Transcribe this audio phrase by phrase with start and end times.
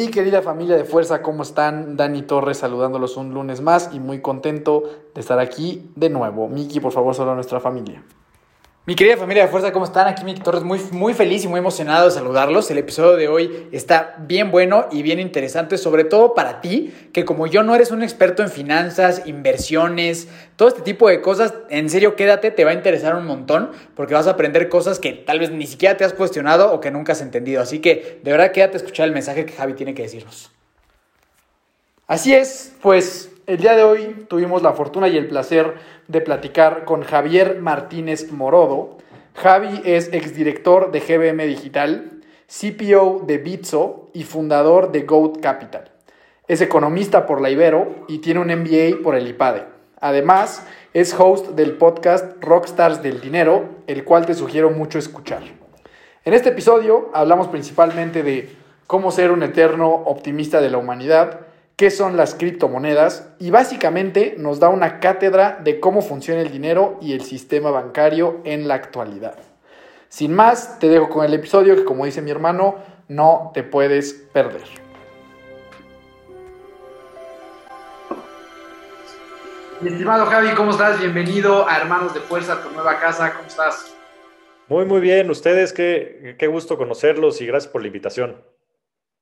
[0.00, 1.94] Mi querida familia de fuerza, ¿cómo están?
[1.98, 6.48] Dani Torres saludándolos un lunes más y muy contento de estar aquí de nuevo.
[6.48, 8.02] Miki, por favor, solo a nuestra familia.
[8.90, 10.08] Mi querida familia de fuerza, ¿cómo están?
[10.08, 12.72] Aquí Miki Torres, muy, muy feliz y muy emocionado de saludarlos.
[12.72, 17.24] El episodio de hoy está bien bueno y bien interesante, sobre todo para ti, que
[17.24, 21.88] como yo no eres un experto en finanzas, inversiones, todo este tipo de cosas, en
[21.88, 25.38] serio quédate, te va a interesar un montón, porque vas a aprender cosas que tal
[25.38, 27.62] vez ni siquiera te has cuestionado o que nunca has entendido.
[27.62, 30.50] Así que de verdad quédate a escuchar el mensaje que Javi tiene que decirnos.
[32.08, 35.74] Así es, pues el día de hoy tuvimos la fortuna y el placer
[36.06, 38.98] de platicar con Javier Martínez Morodo.
[39.34, 45.90] Javi es exdirector de GBM Digital, CPO de Bitso y fundador de Goat Capital.
[46.46, 49.64] Es economista por la Ibero y tiene un MBA por el IPADE.
[50.00, 50.64] Además,
[50.94, 55.42] es host del podcast Rockstars del Dinero, el cual te sugiero mucho escuchar.
[56.24, 58.48] En este episodio hablamos principalmente de
[58.86, 64.60] cómo ser un eterno optimista de la humanidad, qué son las criptomonedas y básicamente nos
[64.60, 69.38] da una cátedra de cómo funciona el dinero y el sistema bancario en la actualidad.
[70.08, 72.76] Sin más, te dejo con el episodio que como dice mi hermano,
[73.08, 74.64] no te puedes perder.
[79.80, 81.00] Mi estimado Javi, ¿cómo estás?
[81.00, 83.94] Bienvenido a Hermanos de Fuerza, tu nueva casa, ¿cómo estás?
[84.68, 85.30] Muy, muy bien.
[85.30, 88.36] Ustedes, qué, qué gusto conocerlos y gracias por la invitación.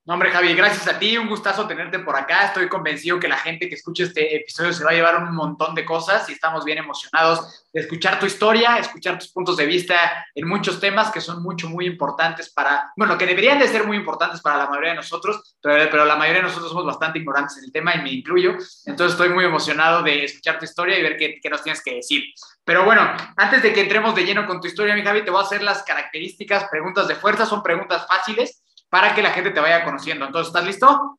[0.08, 2.46] No, hombre, Javi, gracias a ti, un gustazo tenerte por acá.
[2.46, 5.74] Estoy convencido que la gente que escuche este episodio se va a llevar un montón
[5.74, 10.26] de cosas y estamos bien emocionados de escuchar tu historia, escuchar tus puntos de vista
[10.34, 13.98] en muchos temas que son mucho, muy importantes para, bueno, que deberían de ser muy
[13.98, 17.64] importantes para la mayoría de nosotros, pero, la mayoría de nosotros somos bastante ignorantes en
[17.64, 18.52] el tema y me incluyo.
[18.86, 21.96] Entonces estoy muy emocionado de escuchar tu historia y ver qué, qué nos tienes que
[21.96, 22.24] decir.
[22.64, 25.42] Pero bueno, antes de que entremos de lleno con tu historia, mi Javi, te voy
[25.42, 29.60] a hacer las características, preguntas de fuerza, son preguntas fáciles para que la gente te
[29.60, 30.26] vaya conociendo.
[30.26, 31.18] Entonces, ¿estás listo?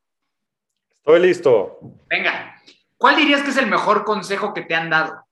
[0.96, 1.78] Estoy listo.
[2.08, 2.60] Venga.
[2.96, 5.24] ¿Cuál dirías que es el mejor consejo que te han dado?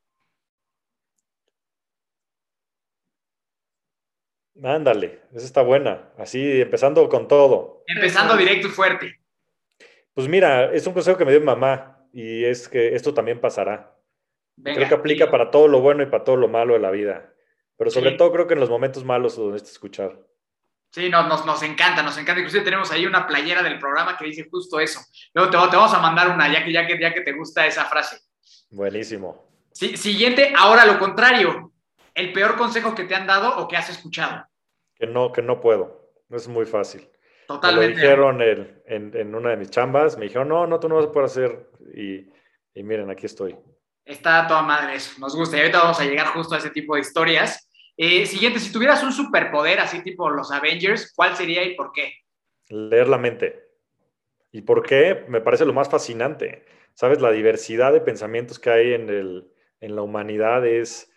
[4.63, 6.11] Ándale, esa está buena.
[6.19, 7.85] Así, empezando con todo.
[7.87, 9.21] Empezando directo y fuerte.
[10.15, 13.41] Pues mira, es un consejo que me dio mi mamá y es que esto también
[13.41, 13.95] pasará.
[14.57, 15.31] Venga, creo que aplica sí.
[15.31, 17.33] para todo lo bueno y para todo lo malo de la vida.
[17.77, 18.17] Pero sobre Sí.
[18.17, 20.19] todo creo que en los momentos malos es donde necesitas escuchar.
[20.91, 22.41] Sí, nos, nos, nos encanta, nos encanta.
[22.41, 25.01] Inclusive tenemos ahí una playera del programa que dice justo eso.
[25.35, 27.67] Luego te, te vamos a mandar una, ya que, ya, que, ya que te gusta
[27.67, 28.19] esa frase.
[28.71, 29.49] Buenísimo.
[29.73, 31.73] Sí, siguiente, ahora lo contrario.
[32.15, 34.45] ¿El peor consejo que te han dado o que has escuchado?
[34.95, 36.11] Que no, que no puedo.
[36.31, 37.03] Es muy fácil.
[37.03, 37.09] Me
[37.55, 38.01] lo Totalmente.
[38.01, 40.17] dijeron en, en- en una de mis chambas.
[40.19, 41.71] Me dijeron, no, no, tú no vas a poder hacer.
[41.95, 42.29] Y,
[42.75, 43.57] y miren, aquí estoy.
[44.05, 45.57] Está toda madre eso, nos gusta.
[45.57, 47.68] Y ahorita vamos a llegar justo a ese tipo de historias.
[48.01, 52.13] Eh, siguiente, si tuvieras un superpoder así tipo los Avengers, ¿cuál sería y por qué?
[52.69, 53.71] Leer la mente.
[54.53, 55.25] ¿Y por qué?
[55.27, 56.65] Me parece lo más fascinante.
[56.95, 57.21] ¿Sabes?
[57.21, 61.11] La diversidad de pensamientos que hay en, el, en la humanidad es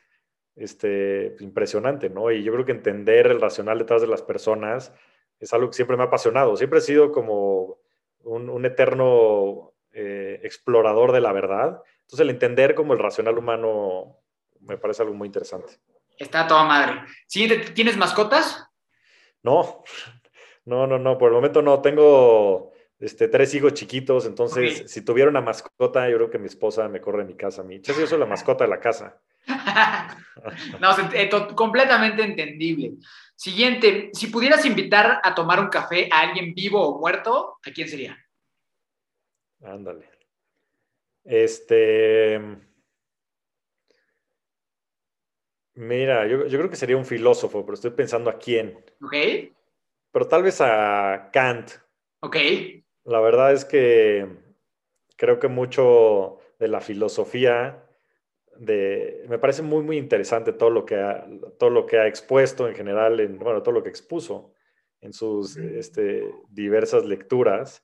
[0.55, 2.31] este, impresionante, ¿no?
[2.31, 4.91] Y yo creo que entender el racional detrás de las personas
[5.39, 6.55] es algo que siempre me ha apasionado.
[6.57, 7.77] Siempre he sido como
[8.23, 11.83] un, eterno eh, explorador de la verdad.
[12.01, 14.17] Entonces, el entender como el racional humano
[14.61, 15.73] me parece algo muy interesante.
[16.21, 17.01] Está toda madre.
[17.25, 18.63] Siguiente, ¿tienes mascotas?
[19.41, 19.83] No,
[20.65, 21.81] no, no, no, por el momento no.
[21.81, 26.87] Tengo este, tres hijos chiquitos, entonces si tuviera una mascota, yo creo que mi esposa
[26.87, 27.63] me corre de mi casa.
[27.63, 29.19] Mi yo soy la mascota de la casa.
[30.79, 32.93] no, se- eh, completamente entendible.
[33.35, 37.87] Siguiente, si pudieras invitar a tomar un café a alguien vivo o muerto, ¿a quién
[37.89, 38.15] sería?
[39.63, 40.07] Ándale.
[41.23, 42.39] Este.
[45.81, 48.77] Mira, yo, yo creo que sería un filósofo, pero estoy pensando a quién.
[49.01, 49.15] ¿Ok?
[50.11, 51.71] Pero tal vez a Kant.
[52.19, 52.37] ¿Ok?
[53.05, 54.27] La verdad es que
[55.17, 57.83] creo que mucho de la filosofía
[58.57, 61.25] de, me parece muy, muy interesante todo lo que ha,
[61.57, 64.53] todo lo que ha expuesto en general, en, bueno, todo lo que expuso
[64.99, 67.83] en sus este, diversas lecturas.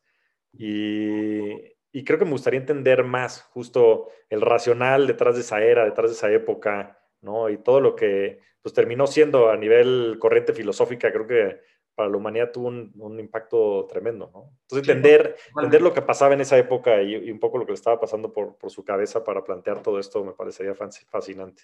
[0.53, 1.49] Y,
[1.91, 6.11] y creo que me gustaría entender más justo el racional detrás de esa era, detrás
[6.11, 7.49] de esa época, ¿no?
[7.49, 11.61] Y todo lo que pues terminó siendo a nivel corriente filosófica, creo que
[11.95, 14.51] para la humanidad tuvo un, impacto tremendo, ¿no?
[14.63, 17.77] Entonces, entender, entender lo que pasaba en esa época y, un poco lo que le
[17.77, 21.63] estaba pasando por, por, su cabeza para plantear todo esto me parecería fascinante.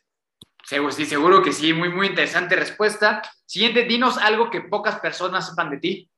[0.65, 3.21] Sí, seguro que sí, muy, muy interesante respuesta.
[3.45, 6.11] Siguiente, dinos algo que pocas personas sepan de ti.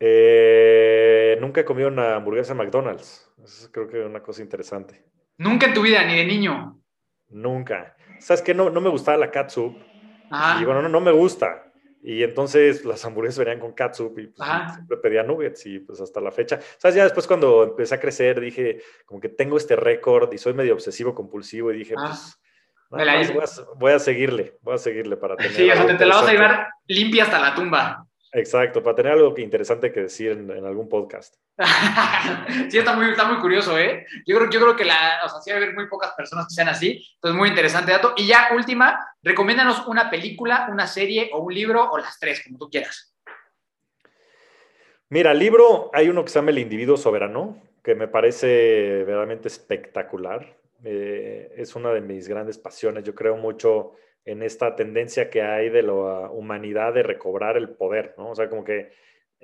[0.00, 3.30] Eh, nunca he comido una hamburguesa en McDonald's.
[3.42, 5.04] Eso creo que es una cosa interesante.
[5.36, 6.80] ¿Nunca en tu vida, ni de niño?
[7.28, 7.96] Nunca.
[8.20, 8.54] ¿Sabes qué?
[8.54, 9.76] No, no me gustaba la catsup.
[10.60, 11.64] Y bueno, no, no me gusta.
[12.02, 16.20] Y entonces las hamburguesas venían con catsup y pues, siempre pedía nuggets y pues hasta
[16.20, 16.60] la fecha.
[16.76, 16.96] ¿Sabes?
[16.96, 20.74] Ya después cuando empecé a crecer dije como que tengo este récord y soy medio
[20.74, 22.38] obsesivo compulsivo y dije pues
[22.90, 25.52] voy, a, seguirle, voy a seguirle para tener...
[25.52, 28.06] Sí, o sea, te, la vas a llevar limpia hasta la tumba.
[28.32, 31.36] Exacto, para tener algo interesante que decir en, algún podcast.
[32.68, 34.06] sí, está muy, curioso, ¿eh?
[34.26, 36.46] Yo creo, yo creo que la, o sea, sí va a haber muy pocas personas
[36.48, 38.14] que sean así, entonces muy interesante dato.
[38.16, 42.58] Y ya, última, recomiéndanos una película, una serie o un libro o las tres, como
[42.58, 43.14] tú quieras.
[45.10, 50.56] Mira, libro, hay uno que se llama El individuo soberano, que me parece verdaderamente espectacular.
[50.82, 53.04] Eh, es una de mis grandes pasiones.
[53.04, 53.92] Yo creo mucho
[54.24, 55.92] en esta tendencia que hay de la
[56.30, 58.30] humanidad de recobrar el poder, ¿no?
[58.30, 58.92] O sea, como que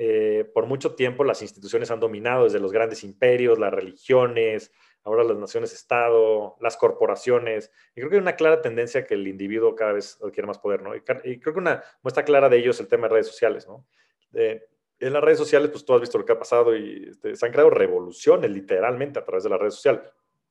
[0.02, 4.72] eh, por mucho tiempo las instituciones han dominado desde los grandes imperios, las religiones,
[5.04, 7.70] ahora las naciones-estado, las corporaciones.
[7.90, 10.80] Y creo que hay una clara tendencia que el individuo cada vez adquiere más poder,
[10.80, 10.96] ¿no?
[10.96, 13.86] Y, creo que una muestra clara de ello es el tema de redes sociales, ¿no?
[14.32, 17.46] en las redes sociales, pues tú has visto lo que ha pasado y este, se
[17.46, 20.02] han creado revoluciones literalmente a través de las redes sociales.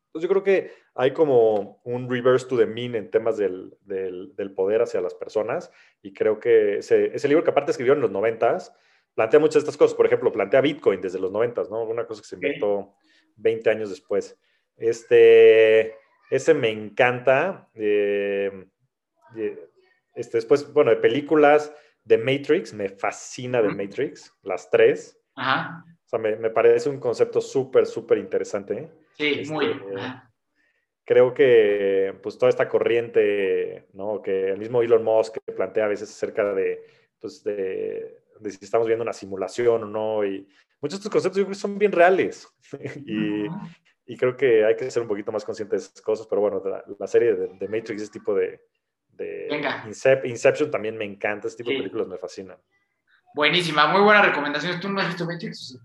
[0.07, 4.54] Entonces yo creo que hay como un reverse to the mean en temas del, del,
[4.56, 5.72] poder hacia las personas
[6.04, 8.74] y creo que ese, ese, libro que aparte escribió en los noventas
[9.19, 9.98] plantea muchas de estas cosas.
[9.98, 11.83] Por ejemplo, plantea Bitcoin desde los noventas, ¿no?
[11.83, 12.95] Una cosa que se inventó
[13.36, 14.39] 20 años después.
[14.77, 15.94] Este,
[16.30, 17.68] ese me encanta.
[17.74, 18.66] Eh,
[20.16, 21.75] este, después, bueno, de películas,
[22.06, 25.19] de Matrix, me fascina de Matrix, las tres.
[25.36, 25.83] Ajá.
[26.06, 28.89] O sea, me, me parece un concepto súper, súper interesante.
[29.18, 29.65] Sí, muy.
[29.65, 29.95] Este,
[31.04, 34.22] creo que pues toda esta corriente, ¿no?
[34.22, 36.86] Que el mismo Elon Musk plantea a veces acerca de,
[37.19, 40.47] pues, de, de si estamos viendo una simulación o no, y
[40.81, 42.47] muchos de estos conceptos yo creo que son bien reales,
[43.06, 43.45] y,
[44.06, 46.62] y, creo que hay que ser un poquito más conscientes de esas cosas, pero bueno,
[46.97, 48.62] la, serie de, de, Matrix, ese tipo de,
[49.12, 49.47] de
[50.25, 52.57] Inception también me encanta, ese tipo de películas me fascinan.
[53.33, 54.80] Buenísima, muy buena recomendación.
[54.80, 55.80] ¿Tú no has visto Matrix?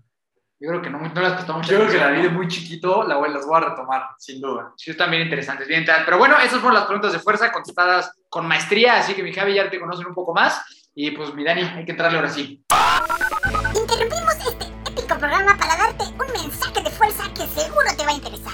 [0.59, 3.03] Yo creo que no, no las prestamos Yo creo que la vi de muy chiquito,
[3.03, 4.73] la, las voy a retomar, sin duda.
[4.77, 8.47] Sí, están bien interesantes, bien Pero bueno, esas fueron las preguntas de fuerza contestadas con
[8.47, 10.84] maestría, así que mi Javi ya te conocen un poco más.
[10.97, 12.63] Y pues mi Dani, hay que entrarle ahora sí.
[13.77, 18.13] Interrumpimos este épico programa para darte un mensaje de fuerza que seguro te va a
[18.13, 18.53] interesar.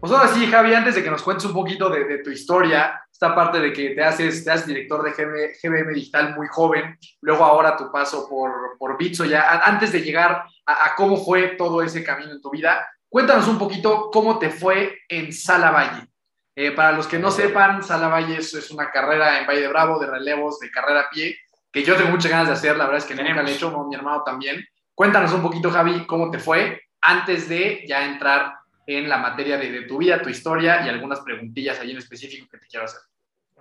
[0.00, 3.34] Pues ahora sí, Javi, antes de que nos cuentes un poquito de, tu historia, esta
[3.34, 7.76] parte de que te haces, te haces director de GBM, Digital muy joven, luego ahora
[7.76, 12.32] tu paso por, por Bitso, ya antes de llegar a, cómo fue todo ese camino
[12.32, 16.08] en tu vida, cuéntanos un poquito cómo te fue en Sala Valle.
[16.56, 19.98] Eh, para los que no sepan, Sala Valle es, una carrera en Valle de Bravo
[19.98, 21.36] de relevos de carrera a pie,
[21.70, 23.84] que yo tengo muchas ganas de hacer, la verdad es que nunca lo he hecho,
[23.84, 24.64] mi hermano también.
[24.94, 28.59] Cuéntanos un poquito, Javi, cómo te fue antes de ya entrar
[28.96, 32.58] en la materia de, tu vida, tu historia y algunas preguntillas ahí en específico que
[32.58, 33.00] te quiero hacer.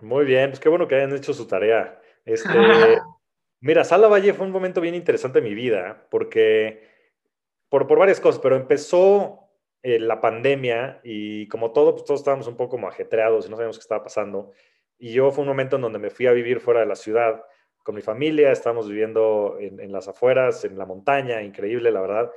[0.02, 2.00] Muy bien, pues qué bueno que hayan hecho su tarea.
[2.26, 2.50] Este,
[3.62, 6.88] mira, Sala Valle fue un momento bien interesante en mi vida porque
[7.70, 9.50] por, por varias cosas, pero empezó
[9.84, 13.56] eh, la pandemia y como todo, pues todos estábamos un poco como ajetreados y no
[13.56, 14.52] sabíamos qué estaba pasando.
[14.98, 17.44] Y yo fue un momento en donde me fui a vivir fuera de la ciudad
[17.84, 22.32] con mi familia, estábamos viviendo en, en las afueras, en la montaña, increíble, la verdad.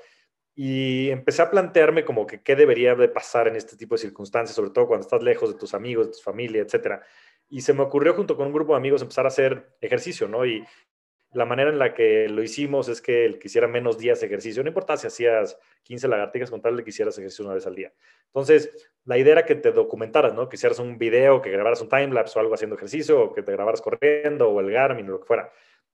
[0.55, 4.55] Y empecé a plantearme como que qué debería de pasar en este tipo de circunstancias,
[4.55, 7.03] sobre todo cuando estás lejos de tus amigos, de tu familia, etcétera.
[7.49, 10.45] Y se me ocurrió junto con un grupo de amigos empezar a hacer ejercicio, ¿no?
[10.45, 10.63] Y
[11.33, 14.27] la manera en la que lo hicimos es que el que hiciera menos días de
[14.27, 17.67] ejercicio, no importa si hacías 15 lagartijas, con tal de que hicieras ejercicio una vez
[17.67, 17.93] al día.
[18.27, 20.49] Entonces, la idea era que te documentaras, ¿no?
[20.49, 23.53] Que hicieras un video, que grabaras un timelapse o algo haciendo ejercicio, o que te
[23.53, 25.51] grabaras corriendo, o el Garmin, o lo que fuera.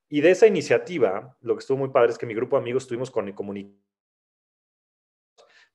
[0.09, 2.85] Y de esa iniciativa, lo que estuvo muy padre es que mi grupo de amigos
[2.85, 3.79] estuvimos con comunicación.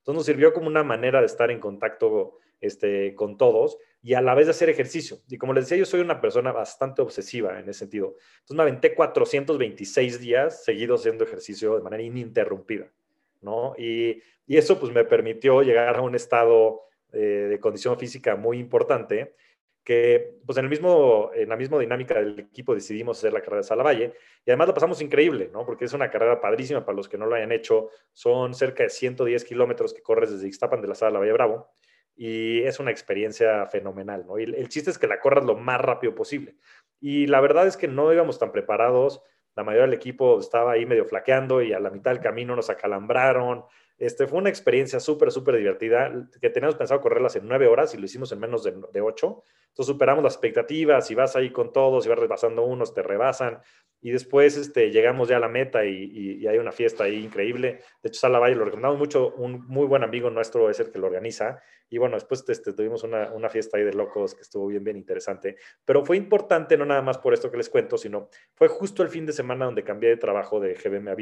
[0.03, 4.21] Entonces nos sirvió como una manera de estar en contacto este, con todos y a
[4.21, 5.19] la vez de hacer ejercicio.
[5.29, 8.17] Y como les decía, yo soy una persona bastante obsesiva en ese sentido.
[8.41, 12.91] Entonces me aventé 426 días seguidos haciendo ejercicio de manera ininterrumpida,
[13.39, 13.75] ¿no?
[13.77, 16.81] Y, y eso pues me permitió llegar a un estado
[17.13, 19.35] eh, de condición física muy importante
[19.83, 23.57] que pues en, el mismo, en la misma dinámica del equipo decidimos hacer la carrera
[23.57, 24.13] de Salavalle
[24.45, 25.65] y además la pasamos increíble, ¿no?
[25.65, 27.89] Porque es una carrera padrísima para los que no lo hayan hecho.
[28.13, 31.69] Son cerca de 110 kilómetros que corres desde Ixtapan de la Sala Valle Bravo
[32.15, 34.39] y es una experiencia fenomenal, ¿no?
[34.39, 36.55] Y el, chiste es que la corras lo más rápido posible.
[36.99, 39.21] Y la verdad es que no íbamos tan preparados,
[39.55, 42.69] la mayoría del equipo estaba ahí medio flaqueando y a la mitad del camino nos
[42.69, 43.65] acalambraron.
[43.97, 47.97] Este, fue una experiencia súper, súper divertida, que teníamos pensado correrlas en nueve horas y
[47.97, 49.43] lo hicimos en menos de, ocho.
[49.69, 53.59] Entonces superamos las expectativas y vas ahí con todos y vas rebasando unos, te rebasan.
[54.01, 57.79] Y después este, llegamos ya a la meta y, hay una fiesta ahí increíble.
[58.01, 59.33] De hecho, Sala Valle lo recomendamos mucho.
[59.35, 61.61] Un muy buen amigo nuestro es el que lo organiza.
[61.89, 64.97] Y bueno, después este, tuvimos una, una, fiesta ahí de locos que estuvo bien, bien
[64.97, 65.55] interesante.
[65.85, 69.09] Pero fue importante no nada más por esto que les cuento, sino fue justo el
[69.09, 71.15] fin de semana donde cambié de trabajo de GBM a.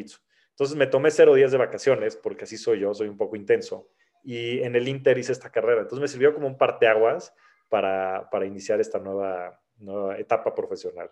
[0.61, 3.87] Entonces me tomé cero días de vacaciones, porque así soy yo, soy un poco intenso.
[4.23, 5.81] Y en el Inter hice esta carrera.
[5.81, 7.33] Entonces me sirvió como un parteaguas
[7.67, 11.09] para, para iniciar esta nueva, nueva etapa profesional.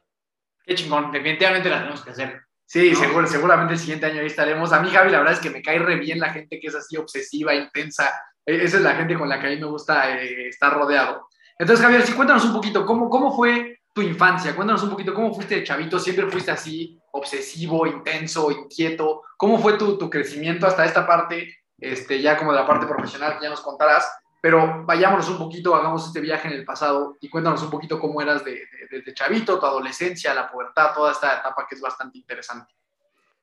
[0.64, 2.42] Qué chingón, definitivamente la tenemos que hacer.
[2.64, 4.72] Sí, seguro, seguramente el siguiente año ahí estaremos.
[4.72, 6.76] A mí, Javi, la verdad es que me cae re bien la gente que es
[6.76, 8.14] así obsesiva, intensa.
[8.46, 11.28] E, esa es la gente con la que a mí me gusta eh, estar rodeado.
[11.58, 14.56] Entonces, Javier, sí, cuéntanos un poquito, ¿cómo, ¿cómo fue tu infancia?
[14.56, 16.00] Cuéntanos un poquito, ¿cómo fuiste de chavito?
[16.00, 19.24] ¿Siempre fuiste así, obsesivo, intenso, inquieto?
[19.38, 23.38] ¿Cómo fue tu, tu crecimiento hasta esta parte, este, ya como de la parte profesional
[23.38, 24.10] que ya nos contarás?
[24.42, 28.22] Pero vayámonos un poquito, hagamos este viaje en el pasado y cuéntanos un poquito cómo
[28.22, 32.74] eras de, de, chavito, tu adolescencia, la pubertad, toda esta etapa que es bastante interesante.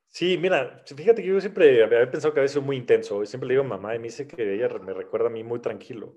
[0.08, 3.26] Sí, mira, fíjate que yo siempre había pensado que había sido muy intenso.
[3.26, 5.60] Siempre le digo a mamá y me dice que ella me recuerda a mí muy
[5.60, 6.14] tranquilo.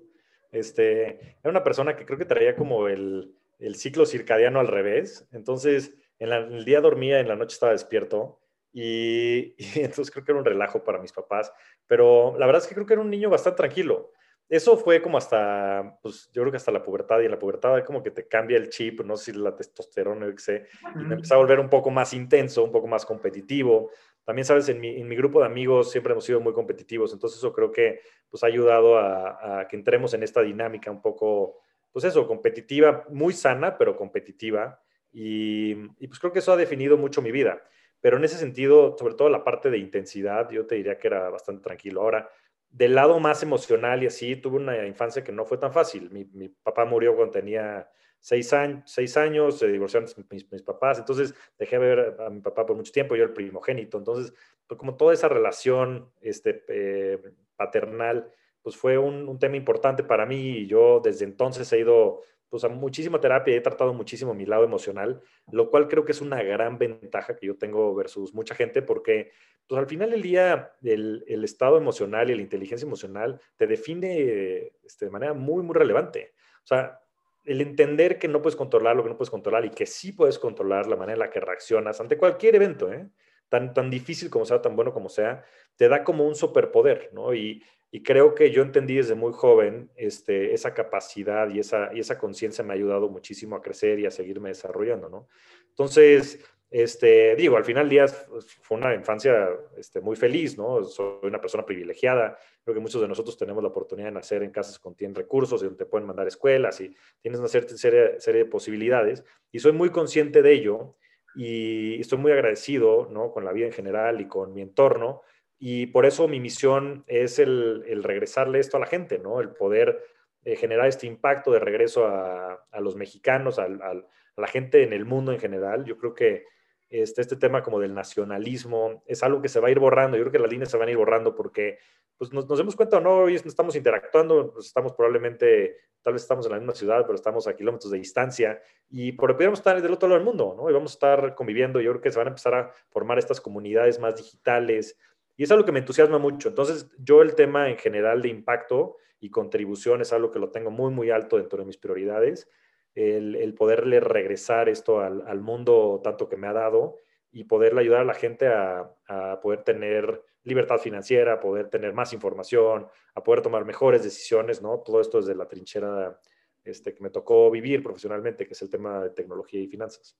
[0.50, 5.28] Este, era una persona que creo que traía como el, el ciclo circadiano al revés.
[5.32, 8.40] Entonces, en, el día dormía, en la noche estaba despierto.
[8.72, 11.52] Y, y, entonces creo que era un relajo para mis papás.
[11.86, 14.12] Pero la verdad es que creo que era un niño bastante tranquilo
[14.50, 17.84] eso fue como hasta, pues yo creo que hasta la pubertad, y en la pubertad
[17.84, 21.04] como que te cambia el chip, no sé si la testosterona o qué sé, y
[21.04, 23.90] me empezó a volver un poco más intenso, un poco más competitivo.
[24.24, 27.38] También, sabes, en mi, en mi grupo de amigos siempre hemos sido muy competitivos, entonces
[27.38, 31.60] eso creo que pues ha ayudado a, a, que entremos en esta dinámica un poco,
[31.92, 34.82] pues eso, competitiva, muy sana, pero competitiva,
[35.12, 37.62] y, y pues creo que eso ha definido mucho mi vida.
[38.00, 41.28] Pero en ese sentido, sobre todo la parte de intensidad, yo te diría que era
[41.28, 42.00] bastante tranquilo.
[42.00, 42.30] Ahora,
[42.70, 46.10] del lado más emocional y así, tuve una infancia que no fue tan fácil.
[46.10, 50.98] Mi, mi papá murió cuando tenía seis, años, seis años, se divorciaron mis, mis, papás,
[50.98, 54.34] entonces dejé de ver a mi papá por mucho tiempo, yo el primogénito, entonces
[54.66, 57.18] pues como toda esa relación este, eh,
[57.56, 58.30] paternal,
[58.62, 62.64] pues fue un, un, tema importante para mí y yo desde entonces he ido pues
[62.64, 66.20] a muchísima terapia y he tratado muchísimo mi lado emocional, lo cual creo que es
[66.20, 69.30] una gran ventaja que yo tengo versus mucha gente porque
[69.68, 74.72] pues al final del día el, el estado emocional y la inteligencia emocional te define
[74.82, 76.34] este, de manera muy, muy relevante.
[76.64, 77.00] O sea,
[77.44, 80.38] el entender que no puedes controlar lo que no puedes controlar y que sí puedes
[80.40, 83.08] controlar la manera en la que reaccionas ante cualquier evento, ¿eh?
[83.48, 85.44] tan, tan difícil como sea, tan bueno como sea,
[85.76, 87.34] te da como un superpoder, ¿no?
[87.34, 92.00] Y, y creo que yo entendí desde muy joven este, esa capacidad y esa, y
[92.00, 95.28] esa conciencia me ha ayudado muchísimo a crecer y a seguirme desarrollando, ¿no?
[95.70, 96.38] Entonces,
[96.70, 100.84] este, digo, al final del día fue una infancia este, muy feliz, ¿no?
[100.84, 102.38] Soy una persona privilegiada.
[102.62, 105.60] Creo que muchos de nosotros tenemos la oportunidad de nacer en casas con tienen recursos,
[105.60, 109.24] y donde te pueden mandar escuelas y tienes una serie, serie de posibilidades.
[109.50, 110.94] Y soy muy consciente de ello
[111.34, 113.32] y estoy muy agradecido, ¿no?
[113.32, 115.22] Con la vida en general y con mi entorno
[115.62, 119.40] y por eso mi misión es el, el regresarle esto a la gente, ¿no?
[119.40, 120.02] El poder
[120.42, 123.94] eh, generar este impacto de regreso a, a los mexicanos, a, a,
[124.36, 125.84] la gente en el mundo en general.
[125.84, 126.46] Yo creo que
[126.88, 130.16] este, este tema como del nacionalismo, es algo que se va a ir borrando.
[130.16, 131.78] Yo creo que las líneas se van a ir borrando porque
[132.16, 136.22] pues nos, nos damos cuenta o no, hoy estamos interactuando, pues estamos probablemente, tal vez
[136.22, 139.92] estamos en la misma ciudad, pero estamos a kilómetros de distancia y podríamos estar del
[139.92, 140.70] otro lado del mundo, ¿no?
[140.70, 141.82] Y vamos a estar conviviendo.
[141.82, 144.98] Yo creo que se van a empezar a formar estas comunidades más digitales
[145.40, 146.50] y es algo que me entusiasma mucho.
[146.50, 150.70] Entonces, yo el tema en general de impacto y contribución es algo que lo tengo
[150.70, 152.46] muy, muy alto dentro de mis prioridades.
[152.94, 156.98] El, el poderle regresar esto al, al, mundo tanto que me ha dado
[157.32, 161.94] y poderle ayudar a la gente a, a poder tener libertad financiera, a poder tener
[161.94, 164.80] más información, a poder tomar mejores decisiones, ¿no?
[164.80, 166.20] Todo esto desde la trinchera
[166.64, 170.18] este, que me tocó vivir profesionalmente, que es el tema de tecnología y finanzas.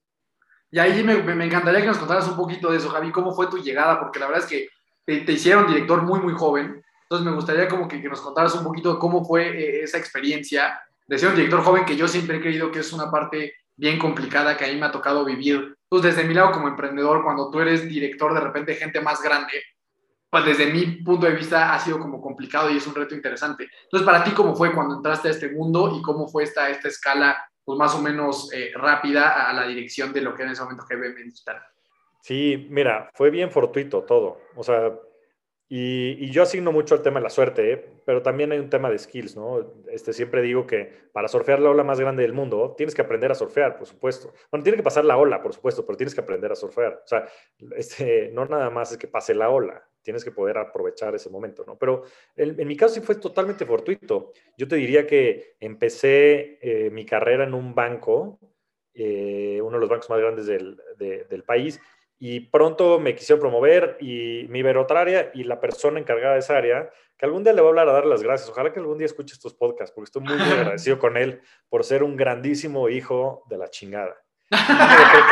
[0.70, 3.48] Y ahí me, me encantaría que nos contaras un poquito de eso, Javi, cómo fue
[3.48, 4.79] tu llegada, porque la verdad es que
[5.10, 6.82] te, te hicieron director muy, muy joven.
[7.02, 9.98] Entonces me gustaría como que, que nos contaras un poquito de cómo fue eh, esa
[9.98, 13.54] experiencia de ser un director joven, que yo siempre he creído que es una parte
[13.76, 15.76] bien complicada que a mí me ha tocado vivir.
[15.88, 19.60] Pues desde mi lado como emprendedor, cuando tú eres director de repente gente más grande,
[20.30, 23.68] pues desde mi punto de vista ha sido como complicado y es un reto interesante.
[23.82, 26.86] Entonces, para ti, ¿cómo fue cuando entraste a este mundo y cómo fue esta, esta
[26.86, 30.62] escala pues más o menos eh, rápida a la dirección de lo que en ese
[30.62, 31.60] momento GBM Digital?
[32.22, 34.38] Sí, mira, fue bien fortuito todo.
[34.56, 34.92] O sea,
[35.72, 37.84] y, yo asigno mucho al tema de la suerte, ¿eh?
[38.04, 39.72] pero también hay un tema de skills, ¿no?
[39.88, 43.30] Este, siempre digo que para surfear la ola más grande del mundo, tienes que aprender
[43.30, 44.32] a surfear, por supuesto.
[44.50, 47.02] Bueno, tiene que pasar la ola, por supuesto, pero tienes que aprender a surfear.
[47.04, 47.24] O sea,
[47.76, 51.62] este, no nada más es que pase la ola, tienes que poder aprovechar ese momento,
[51.64, 51.78] ¿no?
[51.78, 52.02] Pero
[52.34, 54.32] en, mi caso sí fue totalmente fortuito.
[54.56, 58.40] Yo te diría que empecé eh, mi carrera en un banco,
[58.92, 61.80] eh, uno de los bancos más grandes del, de, del país,
[62.22, 66.34] y pronto me quisieron promover y me iba a otra área y la persona encargada
[66.34, 68.74] de esa área, que algún día le voy a hablar a dar las gracias, ojalá
[68.74, 72.02] que algún día escuche estos podcasts, porque estoy muy, muy agradecido con él por ser
[72.02, 74.22] un grandísimo hijo de la chingada.
[74.60, 75.26] No me dejó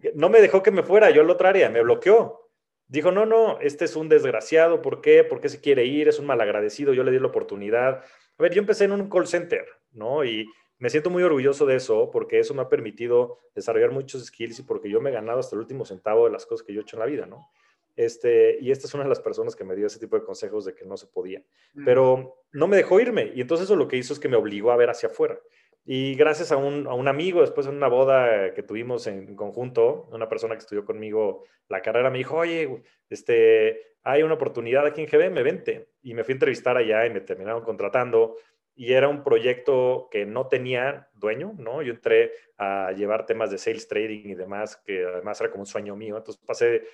[0.00, 2.50] que, no me, dejó que me fuera yo a la otra área, me bloqueó.
[2.88, 5.22] Dijo, no, no, este es un desgraciado, ¿por qué?
[5.22, 6.08] ¿Por qué se quiere ir?
[6.08, 8.02] Es un malagradecido, yo le di la oportunidad.
[8.38, 10.24] A ver, yo empecé en un call center, ¿no?
[10.24, 10.46] Y
[10.78, 14.62] me siento muy orgulloso de eso porque eso me ha permitido desarrollar muchos skills y
[14.62, 16.82] porque yo me he ganado hasta el último centavo de las cosas que yo he
[16.82, 17.50] hecho en la vida, ¿no?
[17.96, 20.64] Este, y esta es una de las personas que me dio ese tipo de consejos
[20.64, 21.42] de que no se podía.
[21.84, 24.70] Pero no me dejó irme y entonces eso lo que hizo es que me obligó
[24.70, 25.40] a ver hacia afuera.
[25.84, 30.06] Y gracias a un, a un amigo, después en una boda que tuvimos en conjunto,
[30.12, 35.00] una persona que estudió conmigo la carrera, me dijo, oye, este, hay una oportunidad aquí
[35.00, 35.88] en GBM, vente.
[36.02, 38.36] Y me fui a entrevistar allá y me terminaron contratando
[38.78, 41.82] y era un proyecto que no tenía dueño, ¿no?
[41.82, 45.66] Yo entré a llevar temas de sales trading y demás, que además era como un
[45.66, 46.16] sueño mío.
[46.16, 46.84] Entonces pasé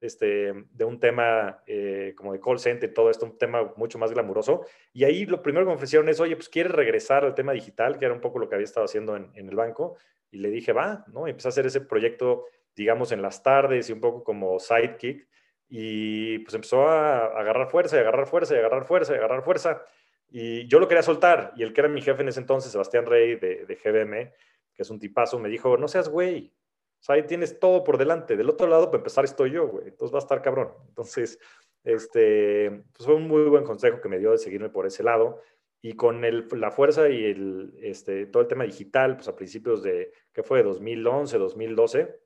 [0.00, 3.98] este, de un tema eh, como de call center y todo esto, un tema mucho
[3.98, 4.64] más glamuroso.
[4.94, 7.98] Y ahí lo primero que me ofrecieron es, oye, pues quieres regresar al tema digital,
[7.98, 9.98] que era un poco lo que había estado haciendo en, en el banco.
[10.30, 11.26] Y le dije, va, ¿no?
[11.26, 15.28] Y empecé a hacer ese proyecto, digamos, en las tardes y un poco como sidekick.
[15.68, 19.82] Y pues empezó a agarrar fuerza y agarrar fuerza y agarrar fuerza y agarrar fuerza.
[20.03, 20.03] Y
[20.66, 21.52] yo lo quería soltar.
[21.56, 24.32] Y el que era mi jefe en ese entonces, Sebastián Rey de, de GBM,
[24.74, 26.52] que es un tipazo, me dijo, no seas güey.
[27.00, 28.36] O sea, ahí tienes todo por delante.
[28.36, 29.88] Del otro lado, para empezar, estoy yo, güey.
[29.88, 30.72] Entonces va a estar cabrón.
[30.88, 31.38] Entonces,
[31.84, 35.40] este, pues fue un muy buen consejo que me dio de seguirme por ese lado.
[35.80, 39.82] Y con el, la fuerza y el, este, todo el tema digital, pues a principios
[39.82, 40.62] de, ¿qué fue?
[40.62, 42.20] 2011, 2012,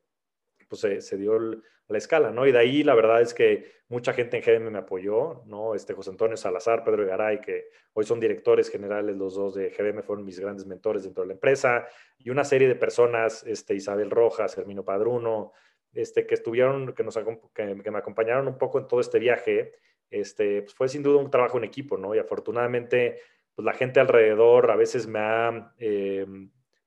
[0.67, 2.45] pues se, se dio el, la escala, ¿no?
[2.47, 5.73] Y de ahí la verdad es que mucha gente en GM me apoyó, ¿no?
[5.73, 10.03] Este José Antonio Salazar, Pedro Garay, que hoy son directores generales, los dos de GBM
[10.03, 14.11] fueron mis grandes mentores dentro de la empresa, y una serie de personas, este, Isabel
[14.11, 15.51] Rojas, Hermino Padruno,
[15.91, 19.73] este, que estuvieron, que, nos, que, que me acompañaron un poco en todo este viaje,
[20.11, 22.13] este, pues fue sin duda un trabajo en equipo, ¿no?
[22.13, 23.19] Y afortunadamente,
[23.55, 26.25] pues la gente alrededor a veces me ha eh,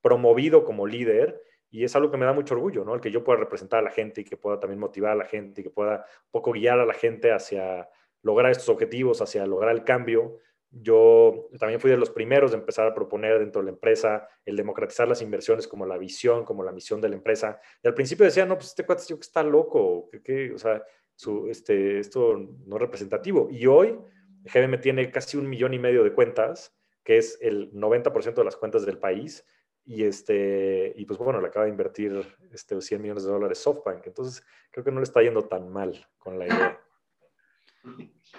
[0.00, 2.94] promovido como líder, y es algo que me da mucho orgullo, ¿no?
[2.94, 5.24] El que yo pueda representar a la gente y que pueda también motivar a la
[5.24, 7.88] gente y que pueda un poco guiar a la gente hacia
[8.20, 10.36] lograr estos objetivos, hacia lograr el cambio.
[10.70, 14.54] Yo también fui de los primeros de empezar a proponer dentro de la empresa el
[14.54, 17.58] democratizar las inversiones como la visión, como la misión de la empresa.
[17.82, 21.48] Y al principio decía, no, pues este cuate que está loco, que, o sea, su,
[21.48, 23.48] este, esto no es representativo.
[23.50, 23.98] Y hoy
[24.44, 28.56] GBM tiene casi un millón y medio de cuentas, que es el 90% de las
[28.56, 29.46] cuentas del país
[29.84, 34.06] y, este, y pues bueno, le acaba de invertir este, 100 millones de dólares SoftBank.
[34.06, 36.80] Entonces, creo que no le está yendo tan mal con la idea.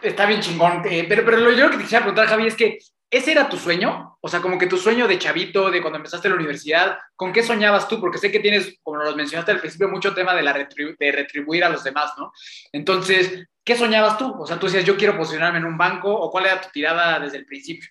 [0.01, 0.83] Está bien chingón.
[0.85, 2.79] Eh, pero, pero lo yo que te quisiera preguntar, Javi, es que
[3.13, 4.17] ¿ese era tu sueño?
[4.21, 7.43] O sea, como que tu sueño de chavito, de cuando empezaste la universidad, ¿con qué
[7.43, 7.99] soñabas tú?
[7.99, 11.11] Porque sé que tienes, como lo mencionaste al principio, mucho tema de, la retribu de
[11.11, 12.31] retribuir a los demás, ¿no?
[12.71, 14.33] Entonces, ¿qué soñabas tú?
[14.39, 17.19] O sea, tú decías, yo quiero posicionarme en un banco, o cuál era tu tirada
[17.19, 17.89] desde el principio?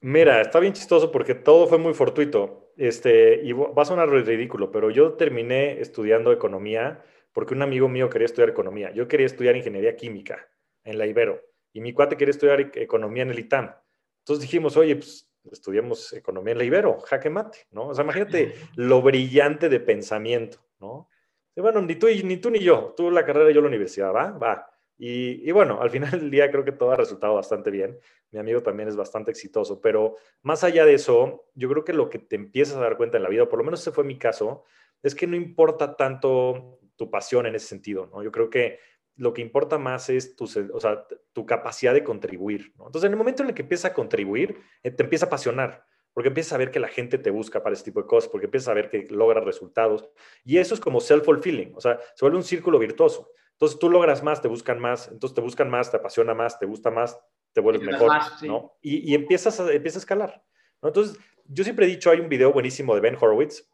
[0.00, 4.70] Mira, está bien chistoso porque todo fue muy fortuito este, y va a sonar ridículo,
[4.70, 8.92] pero yo terminé estudiando economía porque un amigo mío quería estudiar economía.
[8.92, 10.48] Yo quería estudiar ingeniería química
[10.84, 11.40] en la Ibero
[11.72, 13.74] y mi cuate quería estudiar e-, economía en el ITAM.
[14.20, 17.88] Entonces dijimos, oye, pues estudiamos economía en la Ibero, jaque mate, ¿no?
[17.88, 21.08] O sea, imagínate lo brillante de pensamiento, ¿no?
[21.56, 24.12] Y bueno, ni tú, ni tú ni yo, tú la carrera y yo la universidad,
[24.12, 24.30] ¿va?
[24.32, 24.73] Va.
[24.96, 27.98] Y, bueno, al final del día creo que todo ha resultado bastante bien.
[28.30, 32.08] Mi amigo también es bastante exitoso, pero más allá de eso, yo creo que lo
[32.08, 34.18] que te empiezas a dar cuenta en la vida, por lo menos ese fue mi
[34.18, 34.64] caso,
[35.02, 38.22] es que no importa tanto tu pasión en ese sentido, ¿no?
[38.22, 38.78] Yo creo que
[39.16, 42.86] lo que importa más es tu, o sea, tu capacidad de contribuir, ¿no?
[42.86, 45.86] Entonces, en el momento en el que empiezas a contribuir, eh, te empieza a apasionar,
[46.12, 48.46] porque empiezas a ver que la gente te busca para ese tipo de cosas, porque
[48.46, 50.08] empiezas a ver que logras resultados,
[50.44, 53.30] y eso es como self-fulfilling, o sea, se vuelve un círculo virtuoso.
[53.54, 56.66] Entonces, tú logras más, te buscan más, entonces te buscan más, te apasiona más, te
[56.66, 57.18] gusta más,
[57.52, 58.10] te vuelves mejor,
[58.42, 58.76] ¿no?
[58.82, 60.44] Y, y, empiezas, a, empiezas a escalar,
[60.82, 60.88] ¿no?
[60.88, 63.68] Entonces, yo siempre he dicho, hay un video buenísimo de Ben Horowitz,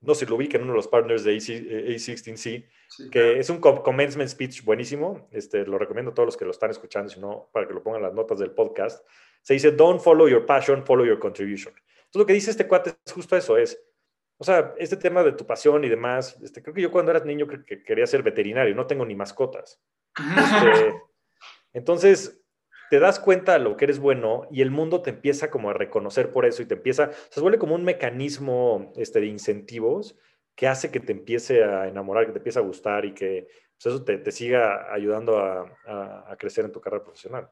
[0.00, 2.68] no sé si lo vi, que en uno de los partners de A16C,
[3.10, 6.70] que es un commencement speech buenísimo, este, lo recomiendo a todos los que lo están
[6.70, 9.06] escuchando, sino para que lo pongan las notas del podcast.
[9.42, 11.72] Se dice, don't follow your passion, follow your contribution.
[11.74, 13.80] Entonces lo que dice este cuate es justo eso, es,
[14.38, 17.24] o sea, este tema de tu pasión y demás, este, creo que yo cuando era
[17.24, 19.80] niño creo que quería ser veterinario, no tengo ni mascotas.
[20.16, 20.94] Este,
[21.72, 22.40] entonces,
[22.90, 25.74] te das cuenta de lo que eres bueno y el mundo te empieza como a
[25.74, 30.16] reconocer por eso y te empieza, se vuelve como un mecanismo este, de incentivos
[30.54, 33.48] que hace que te empiece a enamorar, que te empiece a gustar y que
[33.80, 37.50] pues, eso te, te, siga ayudando a, a, crecer en tu carrera profesional.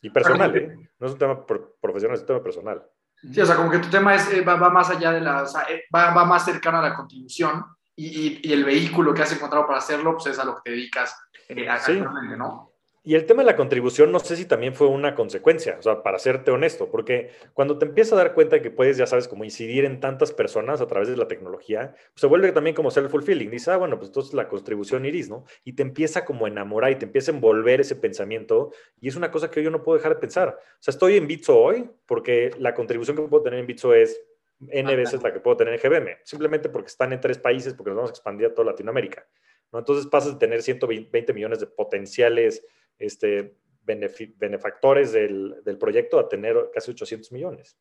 [0.00, 0.74] Y personal, ¿eh?
[0.98, 2.88] No es un tema profesional, es un tema personal.
[3.22, 5.42] Sí, o sea, como que tu tema es, eh, va, va, más allá de la,
[5.42, 7.64] o sea, eh, va, va, más cercano a la contribución
[7.96, 10.62] y, y, y, el vehículo que has encontrado para hacerlo, pues es a lo que
[10.64, 11.16] te dedicas
[11.48, 12.38] eh, actualmente, sí.
[12.38, 12.72] ¿no?
[13.04, 16.02] Y el tema de la contribución, no sé si también fue una consecuencia, o sea,
[16.02, 19.28] para serte honesto, porque cuando te empiezas a dar cuenta de que puedes, ya sabes,
[19.28, 22.90] como incidir en tantas personas a través de la tecnología, pues se vuelve también como
[22.90, 23.50] self-fulfilling.
[23.50, 25.44] Dices, ah, bueno, pues entonces la contribución iris, ¿no?
[25.64, 28.72] Y te empieza como a enamorar y te empieza a envolver ese pensamiento.
[29.00, 30.48] Y es una cosa que yo no puedo dejar de pensar.
[30.48, 34.20] O sea, estoy en Bitso hoy porque la contribución que puedo tener en Bitso es
[34.60, 37.90] N veces la que puedo tener en GBM, simplemente porque están en tres países, porque
[37.90, 39.26] nos vamos a expandir a toda Latinoamérica.
[39.72, 39.78] ¿No?
[39.78, 42.64] Entonces pasas de tener 120 millones de potenciales
[42.98, 47.78] este, benefactores del, del, proyecto a tener casi 800 millones.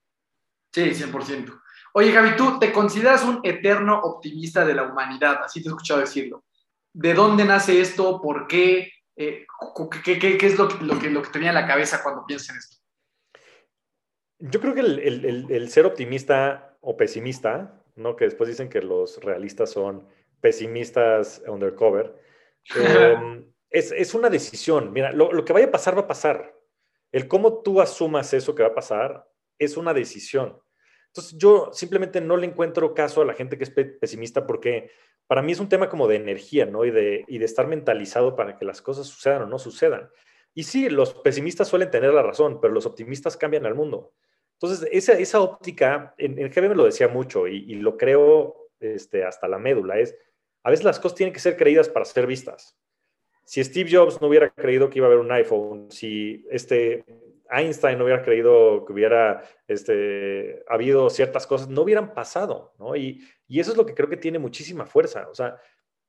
[0.72, 1.62] Sí, 100%.
[1.94, 6.00] Oye, Javi, tú te consideras un eterno optimista de la humanidad, así te he escuchado
[6.00, 6.46] decirlo.
[6.94, 8.22] ¿De dónde nace esto?
[8.22, 8.92] ¿Por qué?
[9.16, 9.46] Eh,
[10.04, 12.04] ¿qué, qué, qué, es lo que, lo, que, lo que te viene a la cabeza
[12.04, 12.78] cuando piensas en esto?
[14.40, 18.16] Yo creo que el, el, el, ser optimista o pesimista, ¿no?
[18.16, 20.08] que después dicen que los realistas son
[20.48, 22.16] pesimistas undercover,
[22.74, 24.94] eh, es, es, una decisión.
[24.94, 26.56] Mira, lo, lo, que vaya a pasar va a pasar.
[27.12, 29.28] El cómo tú asumas eso que va a pasar
[29.60, 30.58] es una decisión.
[31.08, 34.90] Entonces yo simplemente no le encuentro caso a la gente que es pesimista porque
[35.28, 36.86] para mí es un tema como de energía, ¿no?
[36.86, 40.10] Y de, y de estar mentalizado para que las cosas sucedan o no sucedan.
[40.54, 44.14] Y sí, los pesimistas suelen tener la razón, pero los optimistas cambian al mundo.
[44.54, 48.68] Entonces, esa, esa óptica, en, en GB me lo decía mucho y, y lo creo
[48.80, 50.16] este, hasta la médula, es,
[50.68, 52.78] a veces las cosas tienen que ser creídas para ser vistas
[53.48, 57.06] si Steve Jobs no hubiera creído que iba a haber un iPhone, si este
[57.50, 62.98] Einstein no hubiera creído que hubiera este, habido ciertas cosas, no hubieran pasado, ¿no?
[62.98, 65.30] Y, eso es lo que creo que tiene muchísima fuerza.
[65.32, 65.58] O sea,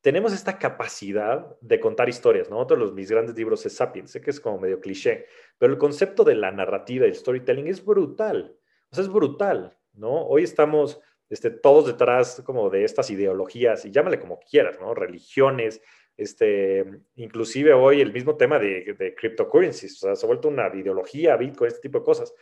[0.01, 2.59] tenemos esta capacidad de contar historias, ¿no?
[2.59, 5.27] Otro de los, mis grandes libros es Sapiens, sé que es como medio cliché,
[5.59, 8.59] pero el concepto de la narrativa y el storytelling es brutal.
[8.91, 10.27] O sea, es brutal, ¿no?
[10.27, 14.95] Hoy estamos este, todos detrás como de estas ideologías, y llámale como quieras, ¿no?
[14.95, 15.81] Religiones,
[16.17, 16.85] este,
[17.17, 21.37] inclusive hoy el mismo tema de, de cryptocurrencies, o sea, se ha vuelto una ideología,
[21.37, 22.35] Bitcoin, este tipo de cosas.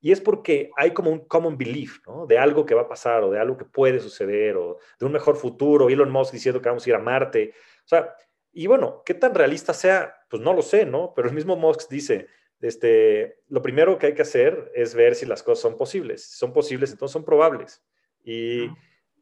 [0.00, 2.26] Y es porque hay como un common belief, ¿no?
[2.26, 5.12] De algo que va a pasar o de algo que puede suceder o de un
[5.12, 5.90] mejor futuro.
[5.90, 7.52] Elon Musk diciendo que vamos a ir a Marte.
[7.84, 8.14] O sea,
[8.52, 11.12] y bueno, qué tan realista sea, pues no lo sé, ¿no?
[11.14, 12.28] Pero el mismo Musk dice,
[12.60, 16.24] este, lo primero que hay que hacer es ver si las cosas son posibles.
[16.24, 17.82] Si son posibles, entonces son probables.
[18.22, 18.68] Y,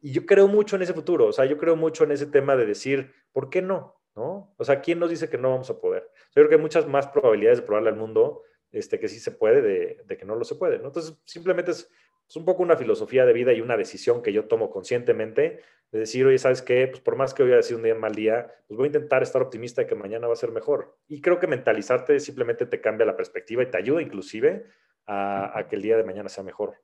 [0.01, 2.55] y yo creo mucho en ese futuro, o sea, yo creo mucho en ese tema
[2.55, 3.99] de decir, ¿por qué no?
[4.15, 4.53] ¿no?
[4.57, 6.09] O sea, ¿quién nos dice que no vamos a poder?
[6.27, 9.31] Yo creo que hay muchas más probabilidades de probarle al mundo este, que sí se
[9.31, 10.87] puede de, de que no lo se puede, ¿no?
[10.87, 11.89] Entonces, simplemente es,
[12.27, 15.99] es, un poco una filosofía de vida y una decisión que yo tomo conscientemente de
[15.99, 16.87] decir, oye, ¿sabes qué?
[16.87, 19.23] Pues por más que hoy haya sido un día mal día, pues voy a intentar
[19.23, 20.97] estar optimista de que mañana va a ser mejor.
[21.07, 24.65] Y creo que mentalizarte simplemente te cambia la perspectiva y te ayuda inclusive
[25.07, 26.75] a, a que el día de mañana sea mejor.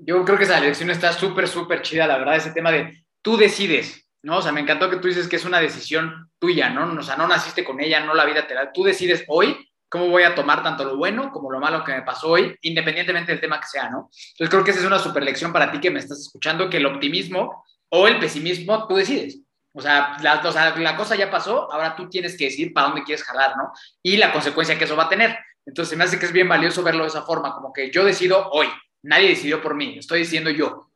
[0.00, 3.36] Yo creo que esa lección está súper, súper chida, la verdad, ese tema de tú
[3.36, 4.38] decides, ¿no?
[4.38, 6.98] O sea, me encantó que tú dices que es una decisión tuya, ¿no?
[6.98, 8.72] O sea, no naciste con ella, no la vida te da.
[8.72, 12.02] Tú decides hoy cómo voy a tomar tanto lo bueno como lo malo que me
[12.02, 14.08] pasó hoy, independientemente del tema que sea, ¿no?
[14.32, 16.76] Entonces creo que esa es una super lección para ti que me estás escuchando, que
[16.76, 19.40] el optimismo o el pesimismo tú decides.
[19.72, 22.88] O sea, la, o sea, la cosa ya pasó, ahora tú tienes que decir para
[22.88, 23.72] dónde quieres jalar, ¿no?
[24.02, 25.38] Y la consecuencia que eso va a tener.
[25.66, 28.48] Entonces me hace que es bien valioso verlo de esa forma, como que yo decido
[28.50, 28.68] hoy,
[29.02, 30.90] nadie decidió por mí, estoy diciendo yo.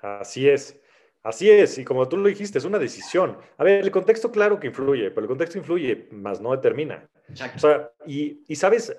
[0.00, 0.80] Así es.
[1.22, 3.38] Así es, y como tú lo dijiste, es una decisión.
[3.56, 7.08] A ver, el contexto claro que influye, pero el contexto influye, más no determina.
[7.30, 8.94] O sea, y, y sabes,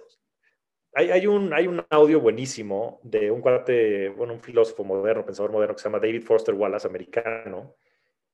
[0.95, 5.51] hay, hay, un, hay un audio buenísimo de un cuate, bueno, un filósofo moderno, pensador
[5.51, 7.75] moderno que se llama David Foster Wallace, americano,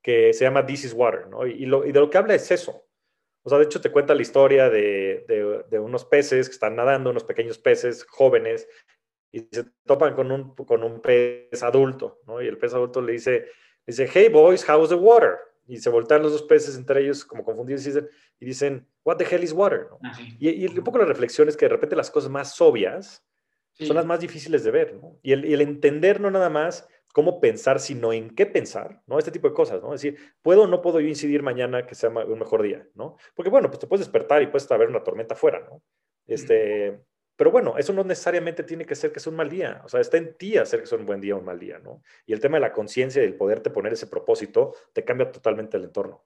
[0.00, 1.46] que se llama This is Water, ¿no?
[1.46, 2.86] Y, lo, y de lo que habla es eso.
[3.42, 6.76] O sea, de hecho te cuenta la historia de, de, de, unos peces que están
[6.76, 8.68] nadando, unos pequeños peces jóvenes,
[9.32, 12.40] y se topan con un, con un pez adulto, ¿no?
[12.40, 13.46] Y el pez adulto le dice,
[13.86, 15.38] Dice, hey boys, how's the water?
[15.66, 18.08] Y se voltean los dos peces entre ellos como confundidos y dicen,
[18.40, 19.88] y dicen what the hell is water?
[20.02, 23.24] Ah, y, y, un poco la reflexión es que de repente las cosas más obvias
[23.72, 25.18] son las más difíciles de ver, ¿no?
[25.22, 29.18] Y el, y el, entender no nada más cómo pensar, sino en qué pensar, ¿no?
[29.18, 29.94] Este tipo de cosas, ¿no?
[29.94, 33.16] Es decir, ¿puedo o no puedo yo incidir mañana que sea un mejor día, ¿no?
[33.34, 35.82] Porque bueno, pues te puedes despertar y puedes haber una tormenta afuera, ¿no?
[36.26, 37.00] Este,
[37.36, 39.80] pero bueno, eso no necesariamente tiene que ser que sea un mal día.
[39.84, 41.78] O sea, está en ti hacer que sea un buen día o un mal día,
[41.78, 42.02] ¿no?
[42.26, 45.76] Y el tema de la conciencia y el poderte poner ese propósito te cambia totalmente
[45.76, 46.24] el entorno.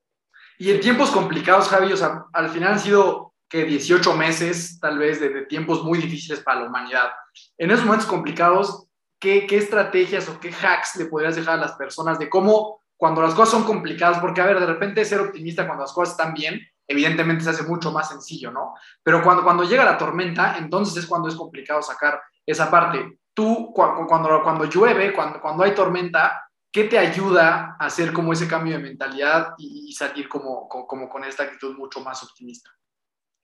[0.58, 4.98] Y en tiempos complicados, Javi, o sea, al final han sido que 18 meses, tal
[4.98, 7.10] vez, de, de, tiempos muy difíciles para la humanidad.
[7.58, 8.88] En esos momentos complicados,
[9.20, 13.22] ¿qué, ¿qué estrategias o qué hacks le podrías dejar a las personas de cómo, cuando
[13.22, 16.34] las cosas son complicadas, porque, a ver, de repente ser optimista cuando las cosas están
[16.34, 18.74] bien, evidentemente se hace mucho más sencillo, ¿no?
[19.02, 23.18] Pero cuando, cuando llega la tormenta, entonces es cuando es complicado sacar esa parte.
[23.34, 28.48] Tú, cuando, cuando llueve, cuando, cuando hay tormenta, ¿qué te ayuda a hacer como ese
[28.48, 32.70] cambio de mentalidad y, salir como, como, con esta actitud mucho más optimista?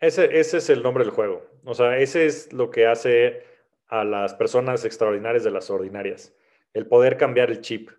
[0.01, 1.43] Ese, ese es el nombre del juego.
[1.65, 3.47] O sea, ese es lo que hace
[3.89, 6.33] a las personas extraordinarias de las ordinarias.
[6.73, 7.91] El poder cambiar el chip.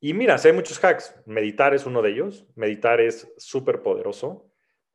[0.00, 1.14] Y mira, hay muchos hacks.
[1.24, 2.46] Meditar es uno de ellos.
[2.54, 4.47] Meditar es súper poderoso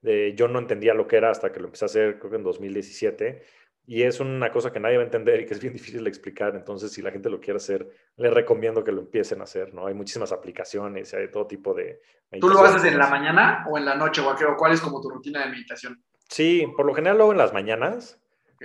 [0.04, 2.44] yo no entendía lo que era hasta que lo empecé a hacer, creo que en
[2.44, 3.42] 2017.
[3.86, 6.10] Y es una cosa que nadie va a entender y que es bien difícil de
[6.10, 6.56] explicar.
[6.56, 9.88] Entonces, si la gente lo quiere hacer, les recomiendo que lo empiecen a hacer, ¿no?
[9.88, 12.02] Hay muchísimas aplicaciones, hay todo tipo de...
[12.40, 14.22] ¿Tú lo haces en la mañana o en la noche?
[14.22, 16.02] ¿O cuál es como tu rutina de meditación?
[16.30, 18.20] Sí, por lo general lo hago en las mañanas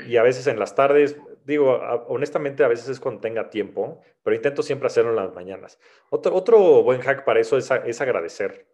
[0.07, 1.19] y a veces en las tardes.
[1.45, 5.79] Digo, honestamente, a veces es cuando tenga tiempo, pero intento siempre hacerlo en las mañanas.
[6.09, 8.67] Otro, otro buen hack para eso es, es agradecer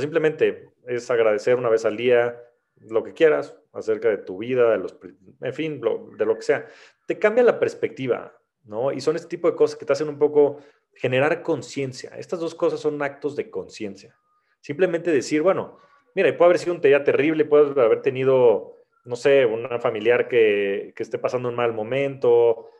[0.00, 2.40] simplemente es agradecer una vez al día
[2.80, 4.96] lo que quieras acerca de tu vida, de los,
[5.40, 6.66] en fin, de lo que sea.
[7.06, 8.92] Te cambia la perspectiva, ¿no?
[8.92, 10.58] Y son este tipo de cosas que te hacen un poco
[10.94, 12.10] generar conciencia.
[12.16, 14.16] Estas dos cosas son actos de conciencia.
[14.60, 15.78] Simplemente decir, bueno,
[16.14, 20.92] mira, puede haber sido un día terrible, puede haber tenido, no sé, una familiar que,
[20.96, 22.70] que esté pasando un mal momento,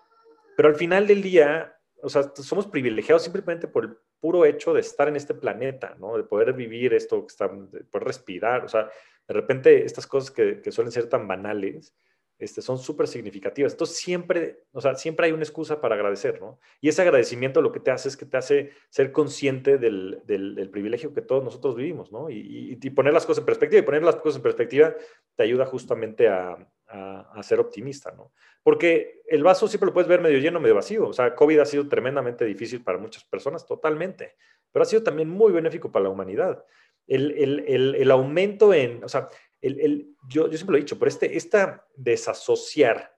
[0.57, 4.81] pero al final del día, o sea, somos privilegiados simplemente por el puro hecho de
[4.81, 6.17] estar en este planeta, ¿no?
[6.17, 7.27] De poder vivir esto,
[7.73, 8.91] de poder respirar, o sea,
[9.29, 11.95] de repente estas cosas que, que suelen ser tan banales,
[12.39, 13.73] este, son súper significativas.
[13.73, 16.59] Entonces siempre, o sea, siempre hay una excusa para agradecer, ¿no?
[16.81, 20.69] Y ese agradecimiento lo que te hace es que te hace ser consciente del, del,
[20.71, 22.29] privilegio que todos nosotros vivimos, ¿no?
[22.29, 23.81] Y, y, poner las cosas en perspectiva.
[23.81, 24.95] Y poner las cosas en perspectiva
[25.35, 28.33] te ayuda justamente a, a, ser optimista, ¿no?
[28.63, 31.09] Porque el vaso siempre lo puedes ver medio lleno, medio vacío.
[31.09, 34.37] O sea, COVID ha sido tremendamente difícil para muchas personas, totalmente.
[34.73, 36.65] Pero ha sido también muy benéfico para la humanidad.
[37.07, 39.29] El, el, el, el aumento en, o sea,
[39.63, 43.17] yo, yo, siempre lo he dicho, pero este, esta desasociar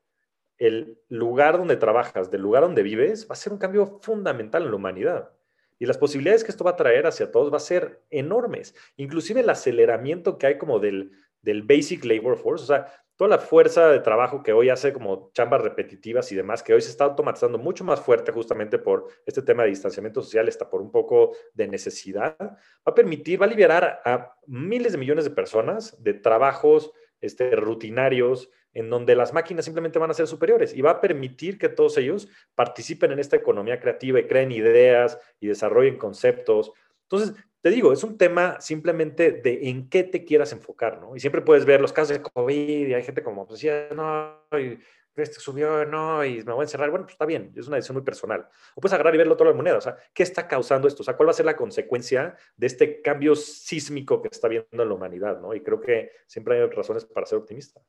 [0.58, 4.70] el lugar donde trabajas del lugar donde vives va a ser un cambio fundamental en
[4.70, 5.30] la humanidad.
[5.78, 8.74] Y las posibilidades que esto va a traer hacia todos va a ser enormes.
[8.96, 13.38] Inclusive el aceleramiento que hay como del, del basic labor force, o sea, toda la
[13.38, 17.02] fuerza de trabajo que hoy hace como chambas repetitivas y demás, que hoy se está
[17.02, 21.32] automatizando mucho más fuerte justamente por este tema de distanciamiento social, está por un poco
[21.52, 26.14] de necesidad, va a permitir, va a liberar a miles de millones de personas de
[26.14, 31.00] trabajos este, rutinarios en donde las máquinas simplemente van a ser superiores y va a
[31.00, 36.70] permitir que todos ellos participen en esta economía creativa y creen ideas y desarrollen conceptos.
[37.02, 41.16] Entonces, te digo, es un tema simplemente de en qué te quieras enfocar, ¿no?
[41.16, 44.40] Y siempre puedes ver los casos de COVID y hay gente como, pues ya, no,
[44.58, 44.78] y
[45.16, 46.90] este subió, no, y me voy a encerrar.
[46.90, 48.48] Bueno, pues está bien, es una decisión muy personal.
[48.74, 51.02] O puedes agarrar y verlo toda la moneda, o sea, ¿qué está causando esto?
[51.02, 54.68] O sea, ¿cuál va a ser la consecuencia de este cambio sísmico que está viendo
[54.72, 55.54] en la humanidad, ¿no?
[55.54, 57.80] Y creo que siempre hay razones para ser optimista.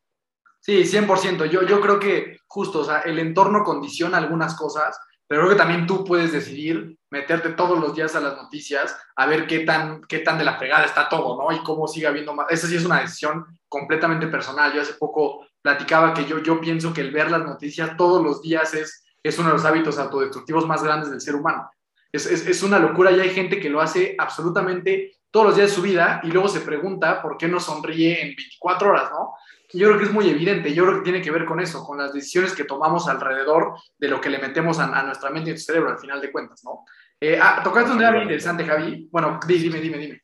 [0.60, 1.46] Sí, 100%.
[1.46, 5.60] Yo, yo creo que justo, o sea, el entorno condiciona algunas cosas, pero creo que
[5.60, 10.02] también tú puedes decidir meterte todos los días a las noticias a ver qué tan,
[10.02, 11.56] qué tan de la fregada está todo, ¿no?
[11.56, 12.48] Y cómo sigue habiendo más.
[12.50, 14.74] Esa sí es una decisión completamente personal.
[14.74, 18.42] Yo hace poco platicaba que yo, yo pienso que el ver las noticias todos los
[18.42, 21.70] días es, es uno de los hábitos autodestructivos más grandes del ser humano.
[22.12, 25.70] Es, es, es una locura y hay gente que lo hace absolutamente todos los días
[25.70, 29.36] de su vida y luego se pregunta por qué no sonríe en 24 horas, ¿no?
[29.78, 31.98] Yo creo que es muy evidente, yo creo que tiene que ver con eso, con
[31.98, 35.74] las decisiones que tomamos alrededor de lo que le metemos a, nuestra mente y nuestro
[35.74, 36.86] cerebro, al final de cuentas, ¿no?
[37.20, 39.08] Eh, ah, tocaste un tema interesante, Javi.
[39.12, 40.22] Bueno, dime, dime, dime.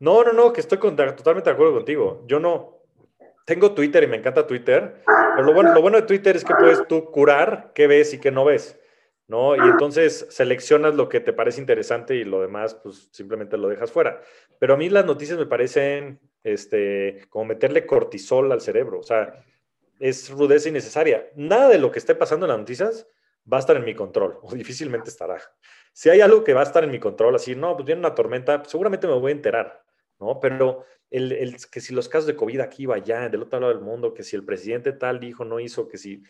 [0.00, 2.24] No, no, no, que estoy totalmente de acuerdo contigo.
[2.26, 2.82] Yo no,
[3.44, 6.54] tengo Twitter y me encanta Twitter, pero lo bueno, lo bueno de Twitter es que
[6.54, 8.78] puedes tú curar qué ves y qué no ves.
[9.28, 9.54] ¿no?
[9.54, 13.92] Y entonces seleccionas lo que te parece interesante y lo demás, pues simplemente lo dejas
[13.92, 14.20] fuera.
[14.58, 19.44] Pero a mí las noticias me parecen este, como meterle cortisol al cerebro, o sea,
[19.98, 21.28] es rudeza innecesaria.
[21.34, 23.06] Nada de lo que esté pasando en las noticias
[23.50, 25.40] va a estar en mi control, o difícilmente estará.
[25.92, 28.14] Si hay algo que va a estar en mi control, así, no, pues viene una
[28.14, 29.84] tormenta, seguramente me voy a enterar,
[30.20, 30.38] ¿no?
[30.40, 33.72] Pero el, el, que si los casos de COVID aquí o allá, del otro lado
[33.72, 36.22] del mundo, que si el presidente tal dijo, no hizo, que si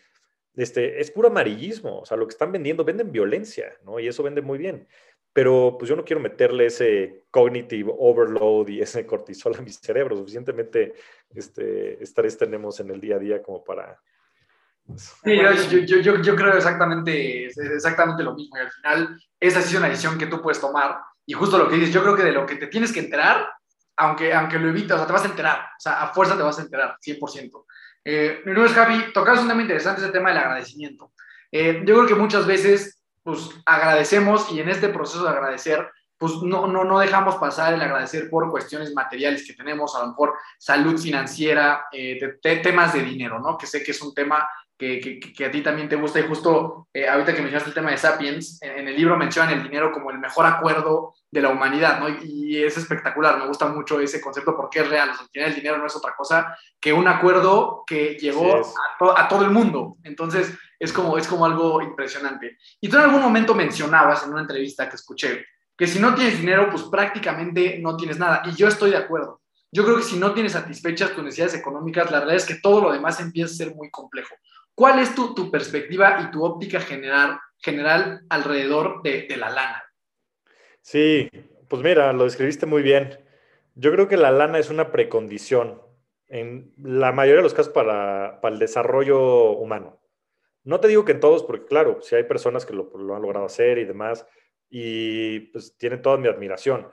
[0.55, 3.99] este, es puro amarillismo, o sea, lo que están vendiendo, venden violencia, ¿no?
[3.99, 4.87] Y eso vende muy bien.
[5.39, 10.17] Pero pues yo no quiero meterle ese cognitive overload y ese cortisol a mi cerebro,
[10.17, 10.95] suficientemente
[11.33, 13.97] este, estrés tenemos en el día a día como para...
[14.97, 15.37] Sí,
[15.77, 18.57] yo, yo, yo, creo exactamente, exactamente lo mismo.
[18.57, 20.97] Y al final esa es una decisión que tú puedes tomar.
[21.25, 23.47] Y justo lo que dices, yo creo que de lo que te tienes que enterar,
[23.95, 26.43] aunque, aunque lo evitas, o sea, te vas a enterar, o sea, a fuerza te
[26.43, 27.65] vas a enterar, 100%.
[28.03, 31.13] Eh, mi nombre es Javi, tocas un tema interesante, ese tema del agradecimiento.
[31.49, 32.98] Eh, yo creo que muchas veces,
[33.29, 35.87] pues, agradecemos y en este proceso de agradecer,
[36.17, 40.07] pues, no, no, no dejamos pasar el agradecer por cuestiones materiales que tenemos, a lo
[40.07, 43.55] mejor salud financiera, eh, temas de dinero, ¿no?
[43.55, 46.87] Que sé que es un tema que, que, a ti también te gusta y justo
[46.91, 50.09] eh, ahorita que mencionaste el tema de Sapiens, en, el libro mencionan el dinero como
[50.09, 52.09] el mejor acuerdo de la humanidad, ¿no?
[52.09, 55.49] Y, es espectacular, me gusta mucho ese concepto porque es real, o sea, al final
[55.49, 59.51] el dinero no es otra cosa que un acuerdo que llegó a, a, todo el
[59.51, 62.57] mundo, entonces es como, es como algo impresionante.
[62.79, 65.45] Y tú en algún momento mencionabas en una entrevista que escuché
[65.79, 69.41] que si no tienes dinero, pues prácticamente no tienes nada, y yo estoy de acuerdo.
[69.71, 72.81] Yo creo que si no tienes satisfechas tus necesidades económicas, la realidad es que todo
[72.81, 74.35] lo demás empieza a ser muy complejo.
[74.75, 79.83] ¿Cuál es tu, tu perspectiva y tu óptica general, general alrededor de, de, la lana?
[80.81, 81.29] Sí,
[81.69, 83.17] pues mira, lo describiste muy bien.
[83.75, 85.81] Yo creo que la lana es una precondición
[86.27, 89.99] en la mayoría de los casos para, para el desarrollo humano.
[90.63, 93.21] No te digo que en todos, porque claro, si hay personas que lo, lo han
[93.21, 94.25] logrado hacer y demás,
[94.69, 96.87] y pues tienen toda mi admiración.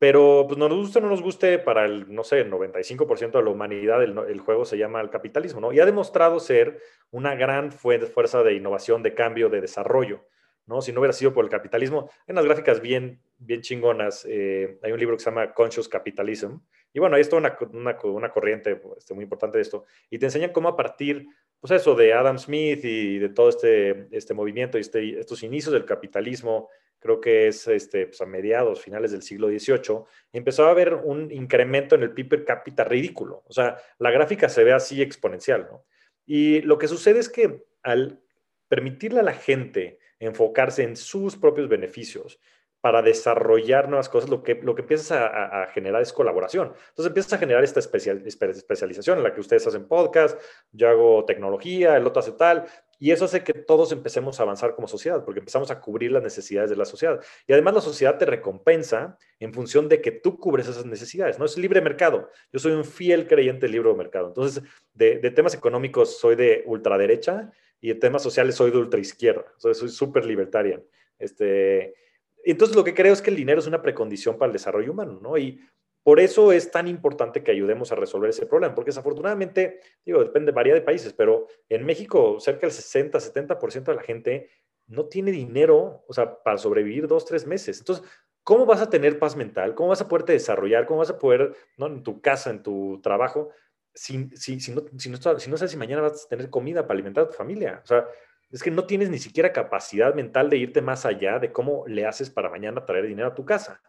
[0.00, 3.44] Pero pues nos guste o no nos guste, para el, no sé, el 95% de
[3.44, 5.72] la humanidad el, juego se llama el capitalismo, ¿no?
[5.72, 6.80] Y ha demostrado ser
[7.10, 10.26] una gran fuerza de innovación, de cambio, de desarrollo,
[10.64, 10.80] ¿no?
[10.80, 14.90] Si no hubiera sido por el capitalismo, en las gráficas bien, bien chingonas, eh, hay
[14.90, 16.56] un libro que se llama Conscious Capitalism,
[16.94, 20.24] y bueno, ahí está una, una, una corriente este, muy importante de esto, y te
[20.24, 21.26] enseñan cómo a partir,
[21.60, 25.74] pues eso, de Adam Smith y de todo este, este movimiento y este, estos inicios
[25.74, 26.68] del capitalismo,
[26.98, 31.30] creo que es este, pues a mediados, finales del siglo XVIII, empezó a haber un
[31.30, 33.44] incremento en el PIB per cápita ridículo.
[33.46, 35.84] O sea, la gráfica se ve así exponencial, ¿no?
[36.24, 38.22] Y lo que sucede es que al
[38.68, 42.38] permitirle a la gente enfocarse en sus propios beneficios
[42.80, 46.72] para desarrollar nuevas cosas, lo que, lo que empiezas a, generar es colaboración.
[46.88, 50.40] Entonces empiezas a generar esta especial, especialización en la que ustedes hacen podcast,
[50.72, 52.66] yo hago tecnología, el otro hace tal,
[52.98, 56.22] y eso hace que todos empecemos a avanzar como sociedad, porque empezamos a cubrir las
[56.22, 57.18] necesidades de la sociedad.
[57.46, 61.38] Y además la sociedad te recompensa en función de que tú cubres esas necesidades.
[61.38, 62.28] No es libre mercado.
[62.52, 64.28] Yo soy un fiel creyente del libre mercado.
[64.28, 64.62] Entonces,
[64.92, 69.46] de, temas económicos soy de ultraderecha y de temas sociales soy de ultraizquierda.
[69.56, 70.82] Soy súper libertaria.
[71.18, 71.94] Este,
[72.44, 75.18] entonces, lo que creo es que el dinero es una precondición para el desarrollo humano,
[75.22, 75.36] ¿no?
[75.36, 75.60] Y
[76.02, 80.50] por eso es tan importante que ayudemos a resolver ese problema, porque desafortunadamente, digo, depende,
[80.50, 84.48] varía de países, pero en México cerca del 60, 70% de la gente
[84.86, 87.78] no tiene dinero, o sea, para sobrevivir dos, tres meses.
[87.78, 88.04] Entonces,
[88.42, 89.74] ¿cómo vas a tener paz mental?
[89.74, 90.86] ¿Cómo vas a poderte desarrollar?
[90.86, 91.86] ¿Cómo vas a poder, ¿no?
[91.86, 93.50] en tu casa, en tu trabajo,
[93.94, 96.82] si, si, si, no, si, no, si no sabes si mañana vas a tener comida
[96.82, 97.80] para alimentar a tu familia?
[97.84, 98.06] O sea,
[98.50, 102.06] es que no tienes ni siquiera capacidad mental de irte más allá de cómo le
[102.06, 103.80] haces para mañana traer dinero a tu casa.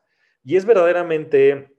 [0.43, 1.76] Y es verdaderamente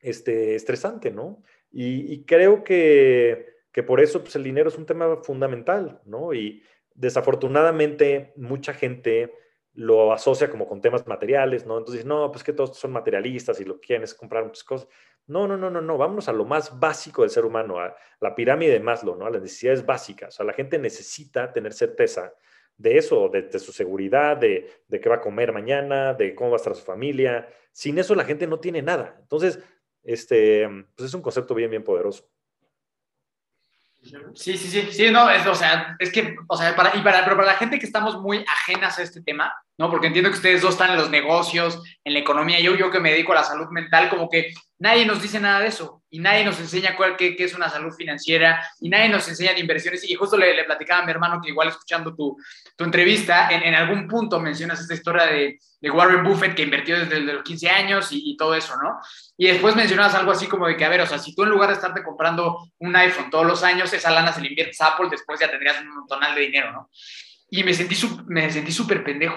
[0.00, 1.42] este, estresante, ¿no?
[1.76, 6.32] Y, creo que, por eso pues, el dinero es un tema fundamental, ¿no?
[6.32, 6.62] Y
[6.94, 9.34] desafortunadamente mucha gente
[9.72, 11.78] lo asocia como con temas materiales, ¿no?
[11.78, 14.88] Entonces, no, pues que todos son materialistas y lo que quieren es comprar muchas cosas.
[15.26, 18.34] No, no, no, no, no, vámonos a lo más básico del ser humano, a la
[18.34, 19.26] pirámide de Maslow, ¿no?
[19.26, 20.34] A las necesidades básicas.
[20.34, 22.34] O sea, la gente necesita tener certeza
[22.76, 26.56] de eso, de, su seguridad, de, de qué va a comer mañana, de cómo va
[26.56, 27.48] a estar su familia.
[27.72, 29.16] Sin eso la gente no tiene nada.
[29.20, 29.58] Entonces,
[30.02, 32.28] este, pues es un concepto bien, bien poderoso.
[34.34, 37.24] Sí, sí, sí, sí, no, es, o sea, es que, o sea, para, y para,
[37.24, 39.90] pero para la gente que estamos muy ajenas a este tema, ¿no?
[39.90, 43.00] Porque entiendo que ustedes dos están en los negocios, en la economía, yo, yo que
[43.00, 44.52] me dedico a la salud mental, como que
[44.84, 47.70] nadie nos dice nada de eso y nadie nos enseña cuál, qué, qué es una
[47.70, 50.04] salud financiera y nadie nos enseña de inversiones.
[50.08, 52.36] Y justo le, le platicaba a mi hermano que igual escuchando tu,
[52.76, 56.98] tu entrevista, en, en, algún punto mencionas esta historia de, de Warren Buffett que invirtió
[56.98, 58.98] desde, los 15 años y, y, todo eso, ¿no?
[59.38, 61.48] Y después mencionabas algo así como de que, a ver, o sea, si tú en
[61.48, 64.88] lugar de estarte comprando un iPhone todos los años, esa lana se le inviertes a
[64.88, 66.90] Apple, después ya tendrías un montonal de dinero, ¿no?
[67.48, 69.36] Y me sentí me sentí súper pendejo.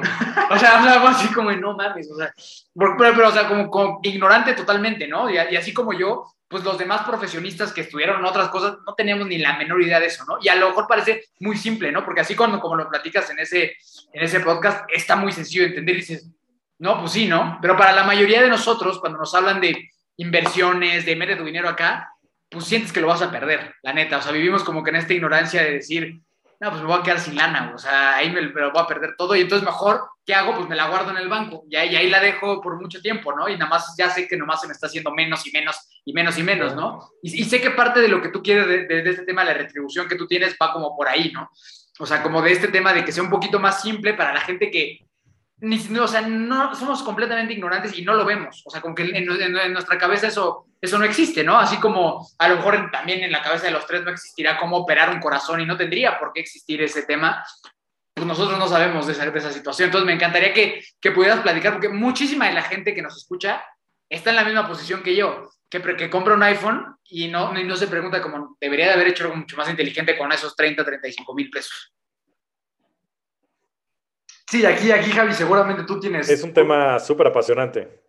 [0.50, 2.34] O sea, algo así como, no mames, o sea,
[2.74, 5.30] pero, pero o sea, como, como, ignorante totalmente, ¿no?
[5.30, 9.28] Y, y, así como yo, pues los demás profesionistas que estudiaron otras cosas no teníamos
[9.28, 10.38] ni la menor idea de eso, ¿no?
[10.42, 12.06] Y a lo mejor parece muy simple, ¿no?
[12.06, 13.76] Porque así cuando como lo platicas en ese,
[14.14, 16.30] en ese podcast, está muy sencillo de entender y dices,
[16.80, 17.58] no, pues sí, ¿no?
[17.62, 21.70] Pero para la mayoría de nosotros, cuando nos hablan de inversiones, de mete tu dinero
[21.70, 22.12] acá,
[22.50, 24.18] pues sientes que lo vas a perder, la neta.
[24.18, 26.22] O sea, vivimos como que en esta ignorancia de decir,
[26.60, 28.82] no, pues me voy a quedar sin lana, o sea, ahí me, me, lo voy
[28.82, 30.56] a perder todo y entonces mejor, ¿qué hago?
[30.56, 33.00] Pues me la guardo en el banco y ahí, y ahí la dejo por mucho
[33.00, 33.48] tiempo, ¿no?
[33.48, 36.14] Y nada más ya sé que nomás se me está haciendo menos y menos y
[36.14, 37.12] menos y menos, ¿no?
[37.22, 39.44] Y, y sé que parte de lo que tú quieres de, de, de, este tema
[39.44, 41.50] la retribución que tú tienes va como por ahí, ¿no?
[42.00, 44.42] O sea, como de este tema de que sea un poquito más simple para la
[44.42, 45.07] gente que,
[45.60, 48.62] ni, o sea, no, somos completamente ignorantes y no lo vemos.
[48.66, 51.58] O sea, como que en, en, en, nuestra cabeza eso, eso no existe, ¿no?
[51.58, 54.78] Así como a lo mejor también en la cabeza de los tres no existirá cómo
[54.78, 57.44] operar un corazón y no tendría por qué existir ese tema.
[58.14, 59.88] Pues nosotros no sabemos de esa, de esa situación.
[59.88, 63.64] Entonces me encantaría que, que pudieras platicar, porque muchísima de la gente que nos escucha
[64.10, 67.64] está en la misma posición que yo, que, que compra un iPhone y no, y
[67.64, 70.86] no se pregunta cómo debería de haber hecho algo mucho más inteligente con esos 30,
[70.86, 71.94] 35 mil pesos.
[74.50, 76.30] Sí, aquí, aquí, Javi, seguramente tú tienes.
[76.30, 78.02] Es un tema súper apasionante.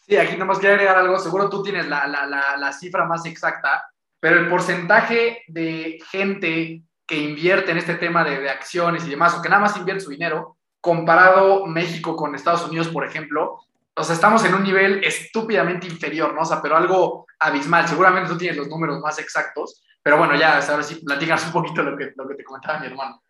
[0.00, 1.18] Sí, aquí nomás quería agregar algo.
[1.18, 3.88] Seguro tú tienes la, la, la, la, cifra más exacta,
[4.18, 9.34] pero el porcentaje de gente que invierte en este tema de, de, acciones y demás,
[9.34, 13.60] o que nada más invierte su dinero, comparado México con Estados Unidos, por ejemplo,
[13.96, 16.40] o sea, estamos en un nivel estúpidamente inferior, ¿no?
[16.40, 17.86] O sea, pero algo abismal.
[17.86, 21.82] Seguramente tú tienes los números más exactos, pero bueno, ya, ahora sí, platicas un poquito
[21.82, 23.22] lo que, lo que te comentaba mi hermano.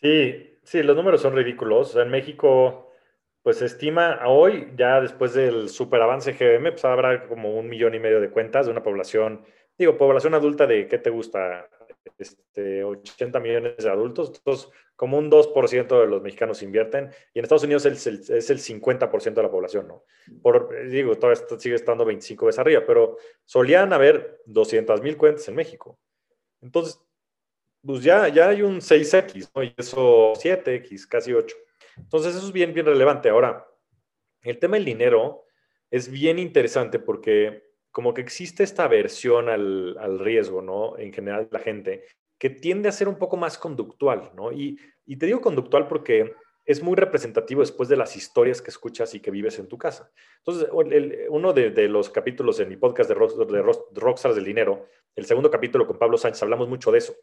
[0.00, 1.96] Sí, Sí, los números son ridículos.
[1.96, 2.92] En México,
[3.42, 7.98] pues se estima hoy, ya después del superavance GBM, pues habrá como un millón y
[7.98, 9.46] medio de cuentas de una población,
[9.78, 11.70] digo, población adulta de, ¿qué te gusta?
[12.18, 14.30] Este, 80 millones de adultos.
[14.36, 17.12] Entonces, como un 2% de los mexicanos invierten.
[17.32, 20.04] Y en Estados Unidos es el, es el 50% de la población, ¿no?
[20.42, 23.16] Por, digo, todavía sigue estando 25 veces arriba, pero
[23.46, 25.98] solían haber 200 mil cuentas en México.
[26.60, 27.00] Entonces,
[27.84, 29.62] pues ya, ya hay un 6X, ¿no?
[29.62, 31.56] Y eso 7X, casi 8.
[31.96, 33.28] Entonces eso es bien, bien relevante.
[33.28, 33.66] Ahora,
[34.42, 35.44] el tema del dinero
[35.90, 40.98] es bien interesante porque como que existe esta aversión al, al riesgo, ¿no?
[40.98, 42.04] En general la gente,
[42.38, 44.52] que tiende a ser un poco más conductual, ¿no?
[44.52, 49.14] Y, y te digo conductual porque es muy representativo después de las historias que escuchas
[49.14, 50.12] y que vives en tu casa.
[50.38, 54.34] Entonces, el, uno de, de, los capítulos en mi podcast de, Rock, de, de Rockstars
[54.34, 57.14] del Dinero, el segundo capítulo con Pablo Sánchez, hablamos mucho de eso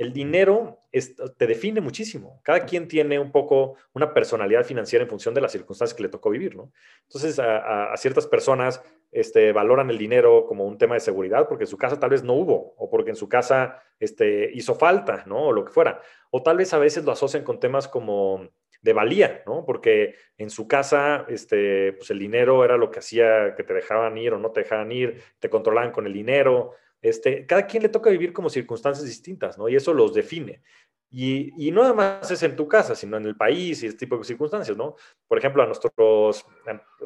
[0.00, 2.40] el dinero es, te define muchísimo.
[2.42, 6.08] Cada quien tiene un poco una personalidad financiera en función de las circunstancias que le
[6.08, 6.72] tocó vivir, ¿no?
[7.02, 8.82] Entonces, a, a, a, ciertas personas
[9.12, 12.24] este, valoran el dinero como un tema de seguridad porque en su casa tal vez
[12.24, 15.48] no hubo o porque en su casa este, hizo falta, ¿no?
[15.48, 16.00] O lo que fuera.
[16.30, 18.48] O tal vez a veces lo asocian con temas como
[18.80, 19.66] de valía, ¿no?
[19.66, 24.16] Porque en su casa, este, pues el dinero era lo que hacía que te dejaban
[24.16, 26.72] ir o no te dejaban ir, te controlaban con el dinero,
[27.02, 29.68] este, cada quien le toca vivir como circunstancias distintas, ¿no?
[29.68, 30.62] Y eso los define.
[31.12, 33.98] Y, y, no nada más es en tu casa, sino en el país y este
[33.98, 34.94] tipo de circunstancias, ¿no?
[35.26, 35.92] Por ejemplo, a nuestros,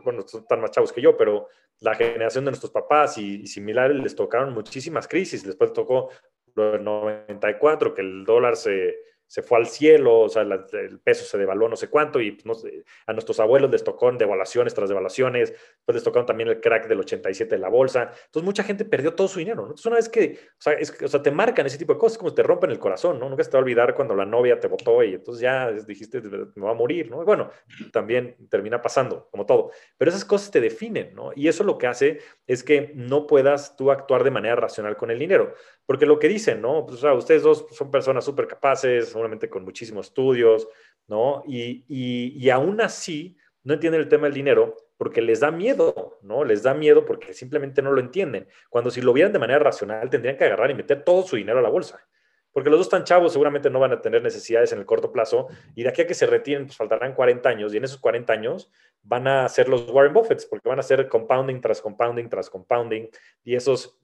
[0.05, 1.49] bueno, están más chavos que yo, pero
[1.81, 5.43] la generación de nuestros papás y, y similares les tocaron muchísimas crisis.
[5.43, 6.11] Después tocó
[6.55, 8.95] lo del 94, que el dólar se,
[9.35, 12.31] se fue al cielo, o sea, la, el peso se devaluó no sé cuánto, y
[12.31, 15.53] pues, no sé, a nuestros abuelos les tocó devaluaciones tras devaluaciones,
[15.85, 18.13] pues les tocaron también el crack del 87 de la bolsa.
[18.27, 19.63] Entonces, mucha gente perdió todo su dinero, ¿no?
[19.63, 22.17] Entonces, una vez que, o sea, es, o sea, te marcan ese tipo de cosas,
[22.17, 23.29] como te rompen el corazón, ¿no?
[23.29, 26.23] Nunca se te va a olvidar cuando la novia te votó y entonces ya dijiste,
[26.23, 27.21] me va a morir, ¿no?
[27.21, 27.51] Y bueno,
[27.93, 29.73] también termina pasando, como todo.
[29.99, 31.33] Pero esas cosas te definen, ¿no?
[31.35, 35.11] Y eso lo que hace es que no puedas tú actuar de manera racional con
[35.11, 35.55] el dinero.
[35.87, 36.87] Porque lo que dicen, ¿no?
[36.87, 39.15] Pues, o sea, ustedes dos son personas súper capaces,
[39.51, 40.69] con muchísimos estudios,
[41.07, 41.43] ¿no?
[41.47, 46.45] Y, y, aún así no entienden el tema del dinero porque les da miedo, ¿no?
[46.45, 48.47] Les da miedo porque simplemente no lo entienden.
[48.71, 51.59] Cuando si lo vieran de manera racional tendrían que agarrar y meter todo su dinero
[51.59, 52.07] a la bolsa.
[52.53, 55.49] Porque los dos tan chavos seguramente no van a tener necesidades en el corto plazo
[55.75, 58.33] y de aquí a que se retiren pues faltarán 40 años y en esos 40
[58.33, 58.71] años
[59.03, 63.09] van a ser los Warren Buffetts porque van a ser compounding tras compounding tras compounding
[63.43, 63.99] y esos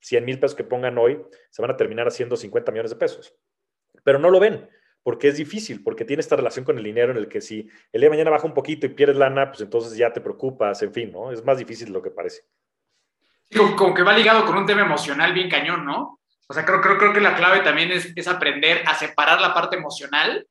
[0.00, 3.34] 100 mil pesos que pongan hoy se van a terminar haciendo 50 millones de pesos.
[4.02, 4.68] Pero no lo ven
[5.04, 8.00] porque es difícil, porque tiene esta relación con el dinero en el que si el
[8.00, 10.94] día de mañana baja un poquito y pierdes lana, pues entonces ya te preocupas, en
[10.94, 11.30] fin, ¿no?
[11.30, 12.42] Es más difícil de lo que parece.
[13.50, 16.20] Sí, como, que va ligado con un tema emocional bien cañón, ¿no?
[16.48, 19.52] O sea, creo, creo, creo que la clave también es, es aprender a separar la
[19.52, 20.46] parte emocional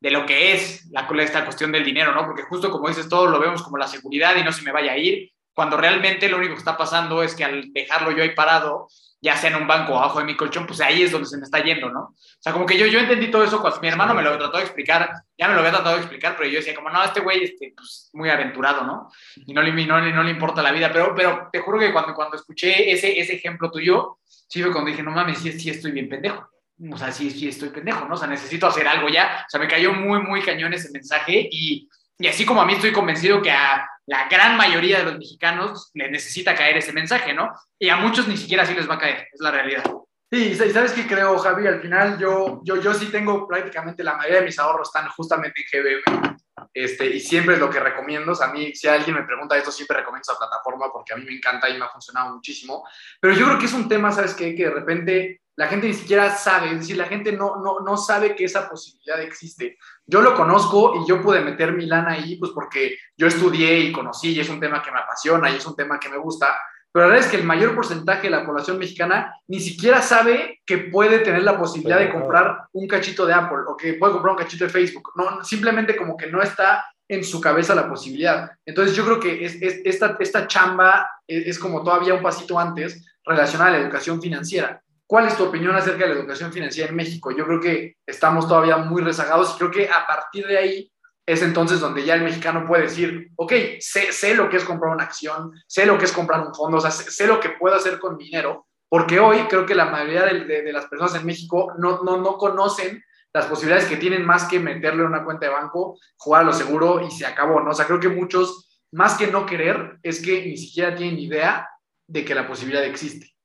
[0.00, 2.24] de lo que es la, esta cuestión del dinero, ¿no?
[2.26, 4.92] Porque justo como dices, todo lo vemos como la seguridad y no se me vaya
[4.92, 8.36] a ir, cuando realmente lo único que está pasando es que al dejarlo yo ahí
[8.36, 8.88] parado,
[9.26, 11.36] ya sea en un banco o abajo de mi colchón, pues ahí es donde se
[11.36, 12.00] me está yendo, ¿no?
[12.00, 14.58] O sea, como que yo, yo entendí todo eso cuando mi hermano me lo trató
[14.58, 17.18] de explicar, ya me lo había tratado de explicar, pero yo decía como, no, este
[17.18, 19.10] güey, este, pues, muy aventurado, ¿no?
[19.34, 22.14] Y no le, no, no le importa la vida, pero, pero te juro que cuando,
[22.14, 25.90] cuando escuché ese, ese ejemplo tuyo, sí fue cuando dije, no mames, sí, sí estoy
[25.90, 26.48] bien pendejo.
[26.92, 28.14] O sea, sí, sí estoy pendejo, ¿no?
[28.14, 29.44] O sea, necesito hacer algo ya.
[29.44, 31.88] O sea, me cayó muy, muy cañón ese mensaje y,
[32.18, 35.90] y así como a mí estoy convencido que a la gran mayoría de los mexicanos
[35.94, 37.52] les necesita caer ese mensaje, ¿no?
[37.78, 39.84] Y a muchos ni siquiera así les va a caer, es la realidad.
[40.30, 44.40] Sí, sabes qué creo, Javi, al final yo, yo, yo sí tengo prácticamente la mayoría
[44.40, 46.36] de mis ahorros están justamente en GBM,
[46.74, 49.56] este, y siempre es lo que recomiendo, o sea, a mí, si alguien me pregunta
[49.56, 52.84] esto, siempre recomiendo esa plataforma porque a mí me encanta y me ha funcionado muchísimo,
[53.20, 54.54] pero yo creo que es un tema, ¿sabes qué?
[54.54, 57.96] Que de repente la gente ni siquiera sabe, es decir, la gente no, no, no
[57.96, 59.78] sabe que esa posibilidad existe.
[60.06, 63.92] Yo lo conozco y yo pude meter mi lana ahí, pues porque yo estudié y
[63.92, 66.56] conocí y es un tema que me apasiona y es un tema que me gusta,
[66.96, 70.62] pero la verdad es que el mayor porcentaje de la población mexicana ni siquiera sabe
[70.64, 74.32] que puede tener la posibilidad de comprar un cachito de Apple o que puede comprar
[74.32, 75.10] un cachito de Facebook.
[75.14, 78.50] No, simplemente como que no está en su cabeza la posibilidad.
[78.64, 83.04] Entonces yo creo que es, esta, esta chamba es, es como todavía un pasito antes
[83.26, 84.82] relacionada a la educación financiera.
[85.06, 87.30] ¿Cuál es tu opinión acerca de la educación financiera en México?
[87.30, 90.92] Yo creo que estamos todavía muy rezagados y creo que a partir de ahí
[91.24, 94.92] es entonces donde ya el mexicano puede decir, ok, sé, sé lo que es comprar
[94.92, 97.74] una acción, sé lo que es comprar un fondo, o sea, sé, lo que puedo
[97.74, 101.72] hacer con dinero, porque hoy creo que la mayoría de, de, las personas en México
[101.78, 103.02] no, no, no conocen
[103.32, 107.04] las posibilidades que tienen más que meterle una cuenta de banco, jugar a lo seguro
[107.04, 107.70] y se acabó, ¿no?
[107.70, 111.68] O sea, creo que muchos, más que no querer, es que ni siquiera tienen idea
[112.08, 113.35] de que la posibilidad existe.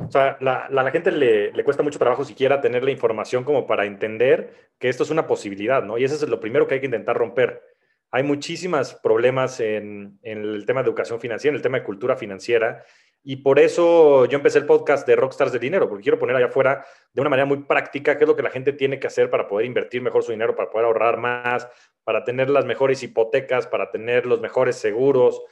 [0.00, 3.66] O sea, la, la, gente le, le, cuesta mucho trabajo siquiera tener la información como
[3.66, 5.98] para entender que esto es una posibilidad, ¿no?
[5.98, 7.62] Y eso es lo primero que hay que intentar romper.
[8.10, 12.16] Hay muchísimos problemas en, en, el tema de educación financiera, en el tema de cultura
[12.16, 12.84] financiera,
[13.22, 16.46] y por eso yo empecé el podcast de Rockstars de Dinero, porque quiero poner allá
[16.46, 19.28] afuera de una manera muy práctica qué es lo que la gente tiene que hacer
[19.28, 21.68] para poder invertir mejor su dinero, para poder ahorrar más,
[22.04, 25.42] para tener las mejores hipotecas, para tener los mejores seguros,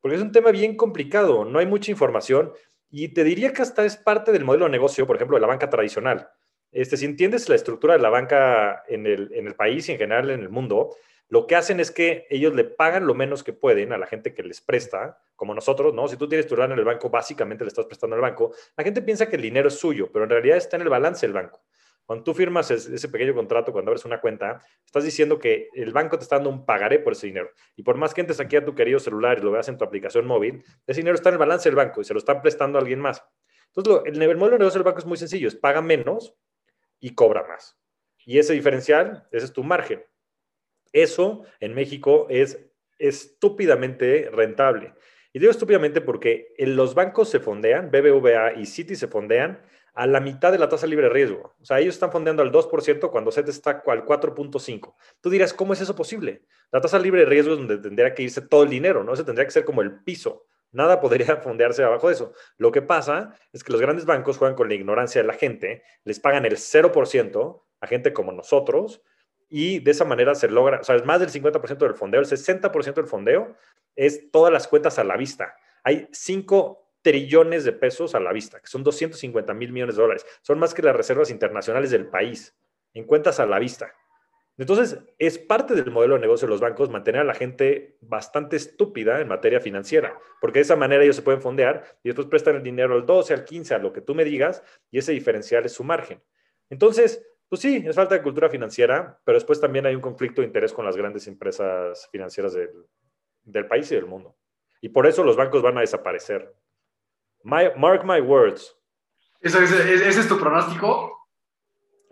[0.00, 2.52] porque es un tema bien complicado, no hay mucha información
[2.90, 5.46] y te diría que hasta es parte del modelo de negocio, por ejemplo, de la
[5.46, 6.28] banca tradicional.
[6.72, 9.98] Este, si entiendes la estructura de la banca en el, en el país y en
[9.98, 10.94] general en el mundo,
[11.28, 14.32] lo que hacen es que ellos le pagan lo menos que pueden a la gente
[14.32, 16.06] que les presta, como nosotros, ¿no?
[16.06, 18.52] Si tú tienes tu lana en el banco, básicamente le estás prestando al banco.
[18.76, 21.26] La gente piensa que el dinero es suyo, pero en realidad está en el balance
[21.26, 21.62] del banco.
[22.06, 26.16] Cuando tú firmas ese pequeño contrato, cuando abres una cuenta, estás diciendo que el banco
[26.16, 27.50] te está dando un pagaré por ese dinero.
[27.74, 29.84] Y por más que entres aquí a tu querido celular y lo veas en tu
[29.84, 32.78] aplicación móvil, ese dinero está en el balance del banco y se lo están prestando
[32.78, 33.24] a alguien más.
[33.74, 36.36] Entonces, el, el modelo de negocio del banco es muy sencillo, es paga menos
[37.00, 37.76] y cobra más.
[38.24, 40.04] Y ese diferencial, ese es tu margen.
[40.92, 44.94] Eso en México es estúpidamente rentable.
[45.32, 49.60] Y digo estúpidamente porque los bancos se fondean, BBVA y Citi se fondean
[49.96, 51.54] a la mitad de la tasa libre de riesgo.
[51.58, 54.94] O sea, ellos están fondeando al 2% cuando CET está al 4.5%.
[55.22, 56.42] Tú dirás, ¿cómo es eso posible?
[56.70, 59.14] La tasa libre de riesgo es donde tendría que irse todo el dinero, ¿no?
[59.14, 60.44] Ese tendría que ser como el piso.
[60.70, 62.34] Nada podría fondearse abajo de eso.
[62.58, 65.82] Lo que pasa es que los grandes bancos juegan con la ignorancia de la gente,
[66.04, 69.00] les pagan el 0% a gente como nosotros
[69.48, 72.26] y de esa manera se logra, o sea, es más del 50% del fondeo, el
[72.26, 73.56] 60% del fondeo
[73.94, 75.56] es todas las cuentas a la vista.
[75.84, 80.26] Hay cinco trillones de pesos a la vista, que son 250 mil millones de dólares.
[80.42, 82.58] Son más que las reservas internacionales del país,
[82.94, 83.94] en cuentas a la vista.
[84.58, 88.56] Entonces, es parte del modelo de negocio de los bancos mantener a la gente bastante
[88.56, 92.56] estúpida en materia financiera, porque de esa manera ellos se pueden fondear y después prestan
[92.56, 95.64] el dinero al 12, al 15, a lo que tú me digas, y ese diferencial
[95.64, 96.20] es su margen.
[96.70, 100.48] Entonces, pues sí, es falta de cultura financiera, pero después también hay un conflicto de
[100.48, 102.72] interés con las grandes empresas financieras del,
[103.44, 104.36] del país y del mundo.
[104.80, 106.52] Y por eso los bancos van a desaparecer
[107.46, 108.74] mark my words.
[109.40, 111.28] ¿Eso, ese, es tu pronóstico?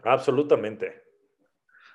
[0.04, 1.02] Absolutamente.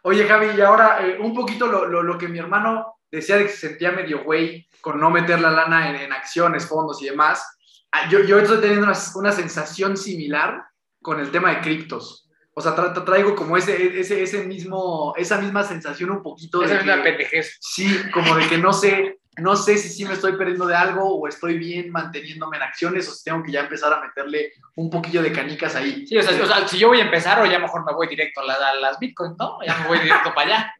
[0.03, 3.43] Oye, Javi, y ahora eh, un poquito lo, lo, lo, que mi hermano decía de
[3.43, 7.05] que se sentía medio güey con no meter la lana en, en acciones, fondos y
[7.09, 7.57] demás.
[7.91, 10.63] Ah, yo, yo estoy teniendo una, una, sensación similar
[11.01, 12.29] con el tema de criptos.
[12.53, 16.61] O sea, tra- tra- traigo como ese, ese, ese mismo, esa misma sensación un poquito
[16.63, 17.57] Esa de es una que- pendejez.
[17.61, 21.03] Sí, como de que no sé, no sé si sí me estoy perdiendo de algo
[21.19, 24.89] o estoy bien manteniéndome en acciones o si tengo que ya empezar a meterle un
[24.89, 26.05] poquillo de canicas ahí.
[26.07, 28.07] Sí, o sea, o sea, si yo voy a empezar o ya mejor me voy
[28.07, 29.59] directo a, la- a las bitcoins, ¿no?
[29.65, 30.73] Ya me voy directo para allá.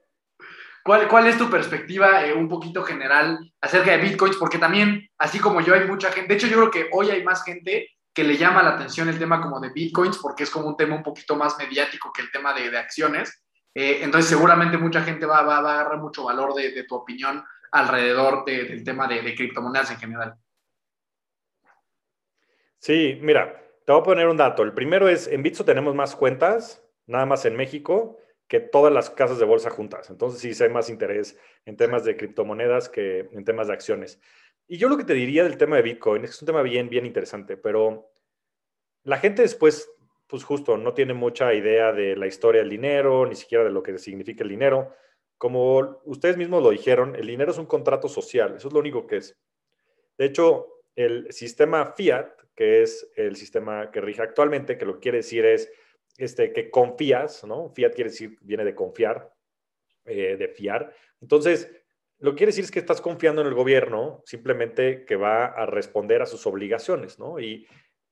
[0.83, 4.37] ¿Cuál, cuál es tu perspectiva eh, un poquito general acerca de bitcoins?
[4.37, 7.23] Porque también, así como yo, hay mucha gente, de hecho yo creo que hoy hay
[7.23, 10.67] más gente que le llama la atención el tema como de bitcoins porque es como
[10.67, 13.43] un tema un poquito más mediático que el tema de, de acciones.
[13.75, 16.95] Eh, entonces seguramente mucha gente va, va- va a agarrar mucho valor de, de tu
[16.95, 20.35] opinión alrededor de- del tema de, criptomonedas en general.
[22.79, 24.63] Sí, mira, te voy a poner un dato.
[24.63, 28.17] El primero es, en Bitso tenemos más cuentas, nada más en México,
[28.47, 30.09] que todas las casas de bolsa juntas.
[30.09, 34.19] Entonces sí, sí hay más interés en temas de criptomonedas que en temas de acciones.
[34.67, 36.61] Y yo lo que te diría del tema de Bitcoin es que es un tema
[36.61, 38.11] bien, bien interesante, pero
[39.03, 39.91] la gente después,
[40.27, 43.81] pues justo, no tiene mucha idea de la historia del dinero, ni siquiera de lo
[43.81, 44.93] que significa el dinero.
[45.39, 49.07] Como ustedes mismos lo dijeron, el dinero es un contrato social, eso es lo único
[49.07, 49.39] que es.
[50.17, 54.99] De hecho, el sistema fiat, que es el sistema que rige actualmente, que lo que
[54.99, 55.71] quiere decir es
[56.17, 57.69] este, que confías, ¿no?
[57.69, 59.33] Fiat quiere decir, viene de confiar,
[60.03, 60.93] eh, de fiar.
[61.21, 61.71] Entonces,
[62.17, 65.65] lo que quiere decir es que estás confiando en el gobierno, simplemente que va a
[65.65, 67.39] responder a sus obligaciones, ¿no?
[67.39, 67.65] Y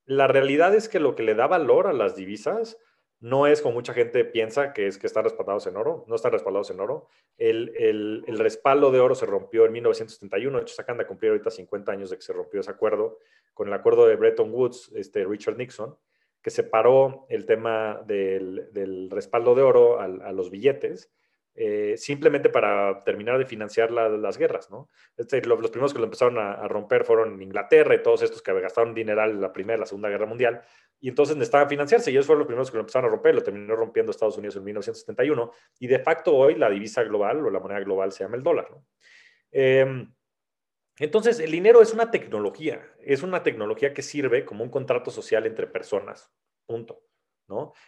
[0.05, 2.77] la realidad es que lo que le da valor a las divisas
[3.19, 6.31] no es como mucha gente piensa que es que están respaldados en oro, no están
[6.31, 7.07] respaldados en oro.
[7.37, 11.07] El, el, el respaldo de oro se rompió en 1971, de hecho se acaban de
[11.07, 13.17] cumplir ahorita 50 años de que se rompió ese acuerdo,
[13.53, 15.95] con el acuerdo de Bretton Woods, este, Richard Nixon,
[16.41, 21.11] que separó el tema del, del respaldo de oro a, a los billetes,
[21.59, 24.89] eh, simplemente para terminar de financiar la, las guerras, ¿no?
[25.17, 28.93] Lo, los primeros que lo empezaron a, romper fueron Inglaterra y todos estos que gastaron
[28.93, 30.61] dineral en la Primera y la Segunda Guerra Mundial,
[30.99, 33.41] y entonces necesitaban financiarse, y ellos fueron los primeros que lo empezaron a romper, lo
[33.41, 37.59] terminó rompiendo Estados Unidos en 1971, y de facto hoy la divisa global o la
[37.59, 38.67] moneda global se llama el dólar.
[39.51, 40.05] Eh,
[40.99, 45.47] entonces, el dinero es una tecnología, es una tecnología que sirve como un contrato social
[45.47, 46.31] entre personas,
[46.67, 47.06] punto.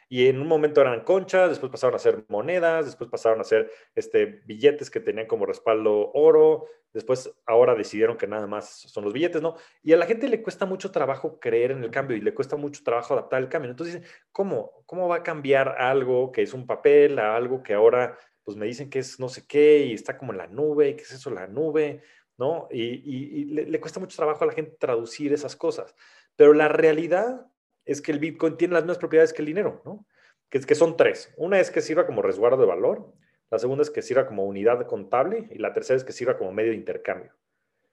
[0.07, 3.70] Y en un momento eran conchas, después pasaron a ser monedas, después pasaron a ser
[3.95, 9.14] este, billetes que tenían como respaldo oro, después ahora decidieron que nada más son los
[9.14, 9.55] billetes, ¿no?
[9.84, 12.55] Y a la gente le cuesta mucho trabajo creer en el cambio y le cuesta
[12.55, 13.70] mucho trabajo adaptar el cambio.
[13.70, 14.01] Entonces,
[14.32, 14.84] ¿cómo?
[14.86, 18.66] ¿Cómo va a cambiar algo que es un papel a algo que ahora pues me
[18.66, 21.30] dicen que es no sé qué y está como en la nube, ¿qué es eso
[21.30, 22.01] la nube?
[22.38, 22.68] ¿No?
[22.72, 25.93] Y, le cuesta mucho trabajo a la gente traducir esas cosas.
[26.36, 27.45] Pero la realidad
[27.92, 30.06] es que el Bitcoin tiene las mismas propiedades que el dinero, ¿no?
[30.50, 31.34] Que, que, son tres.
[31.38, 33.14] Una es que sirva como resguardo de valor,
[33.52, 36.52] la segunda es que sirva como unidad contable y la tercera es que sirva como
[36.52, 37.34] medio de intercambio.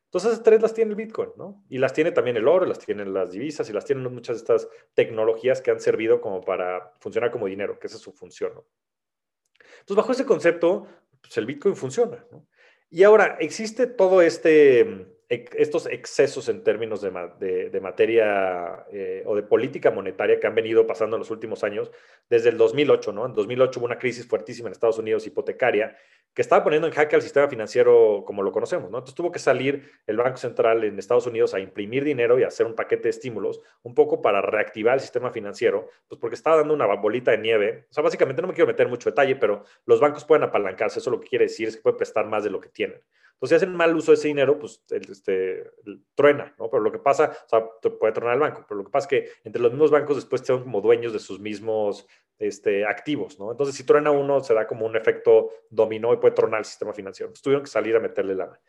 [0.07, 1.65] Entonces, esas tres las tiene el Bitcoin, ¿no?
[1.69, 4.41] Y las tiene también el oro, las tienen las divisas y las tienen muchas de
[4.41, 8.53] estas tecnologías que han servido como para funcionar como dinero, que esa es su función,
[8.55, 8.67] ¿no?
[9.81, 10.87] Entonces, bajo ese concepto,
[11.21, 12.47] pues el Bitcoin funciona, ¿no?
[12.89, 19.43] Y ahora, existe todo este estos excesos en términos de, de, materia eh, o de
[19.43, 21.91] política monetaria que han venido pasando en los últimos años,
[22.31, 23.27] desde el 2008, ¿no?
[23.27, 25.97] En 2008 hubo una crisis fuertísima en Estados Unidos hipotecaria
[26.37, 28.99] que estaba poniendo en jaque al sistema financiero como lo conocemos, ¿no?
[28.99, 32.67] Entonces tuvo que salir el Banco Central en Estados Unidos a imprimir dinero y hacer
[32.67, 36.75] un paquete de estímulos, un poco para reactivar el sistema financiero, pues porque estaba dando
[36.75, 37.87] una bolita de nieve.
[37.91, 41.11] O sea, básicamente no me quiero meter mucho detalle, pero los bancos pueden apalancarse, eso
[41.11, 43.01] lo que quiere decir es que pueden prestar más de lo que tienen.
[43.33, 45.71] Entonces, si hacen mal uso de ese dinero, pues este,
[46.15, 46.69] truena, ¿no?
[46.69, 47.67] Pero lo que pasa, o sea,
[47.99, 50.43] puede tronar el banco, pero lo que pasa es que entre los mismos bancos después
[50.43, 52.07] son como dueños de sus mismos
[52.39, 53.51] este, activos, ¿no?
[53.51, 56.93] Entonces, si truena uno, se da como un efecto dominó y puede tronar el sistema
[56.93, 57.33] financiero.
[57.43, 58.61] Tuvieron que salir a meterle lana.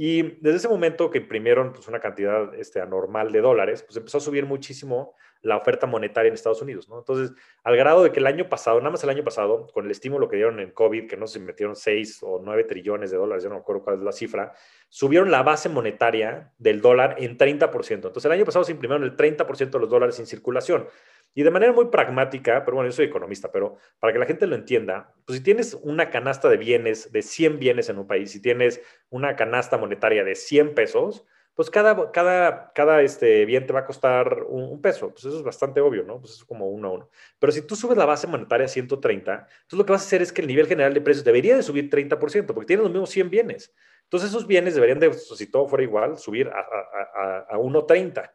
[0.00, 4.18] Y desde ese momento que imprimieron pues, una cantidad este, anormal de dólares, pues empezó
[4.18, 6.98] a subir muchísimo la oferta monetaria en Estados Unidos, ¿no?
[6.98, 9.90] Entonces, al grado de que el año pasado, nada más el año pasado, con el
[9.90, 13.44] estímulo que dieron en COVID, que no se metieron 6 o 9 trillones de dólares,
[13.44, 14.52] yo no me acuerdo cuál es la cifra,
[14.88, 17.94] subieron la base monetaria del dólar en 30%.
[17.94, 20.88] Entonces, el año pasado se imprimieron el 30% de los dólares en circulación.
[21.34, 24.46] Y de manera muy pragmática, pero bueno, yo soy economista, pero para que la gente
[24.46, 28.32] lo entienda, pues si tienes una canasta de bienes, de 100 bienes en un país,
[28.32, 31.24] si tienes una canasta monetaria de 100 pesos,
[31.58, 35.10] pues cada, cada, cada este bien te va a costar un, peso.
[35.10, 36.20] Pues eso es bastante obvio, ¿no?
[36.20, 37.10] Pues es como uno a uno.
[37.40, 40.22] Pero si tú subes la base monetaria a 130, entonces lo que vas a hacer
[40.22, 43.10] es que el nivel general de precios debería de subir 30%, porque tienes los mismos
[43.10, 43.74] 100 bienes.
[44.04, 48.30] Entonces esos bienes deberían de, si todo fuera igual, subir a, a, a, a 1.30.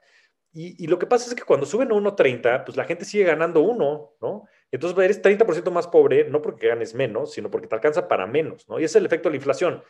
[0.55, 3.61] Y, lo que pasa es que cuando suben a 1.30, pues la gente sigue ganando
[3.61, 4.45] uno, ¿no?
[4.69, 8.69] Entonces eres 30% más pobre, no porque ganes menos, sino porque te alcanza para menos,
[8.69, 8.79] ¿no?
[8.79, 9.83] Y ese es el efecto de la inflación.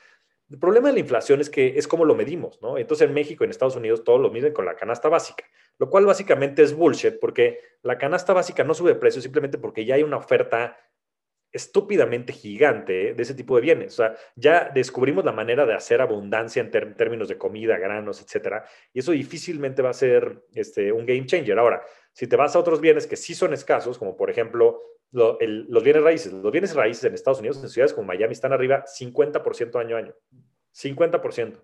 [0.50, 2.78] El problema de la inflación es que es como lo medimos, ¿no?
[2.78, 5.44] Entonces en México en Estados Unidos todos lo miden con la canasta básica,
[5.80, 9.84] lo cual básicamente es bullshit porque la canasta básica no sube de precio simplemente porque
[9.84, 10.78] ya hay una oferta
[11.54, 13.94] estúpidamente gigante de ese tipo de bienes.
[13.94, 18.66] O sea, ya descubrimos la manera de hacer abundancia en términos de comida, granos, etcétera,
[18.92, 21.58] y eso difícilmente va a ser este, un game changer.
[21.60, 24.82] Ahora, si te vas a otros bienes que sí son escasos, como por ejemplo
[25.12, 28.84] los bienes raíces, los bienes raíces en Estados Unidos, en ciudades como Miami, están arriba
[28.86, 30.16] 50% año a año.
[30.74, 31.62] 50%.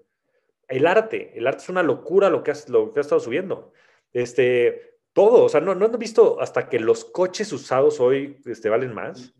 [0.68, 3.74] El arte, el arte es una locura lo que, lo que ha estado subiendo.
[4.14, 8.70] Este, todo, o sea, no, no han visto hasta que los coches usados hoy este,
[8.70, 9.34] valen más.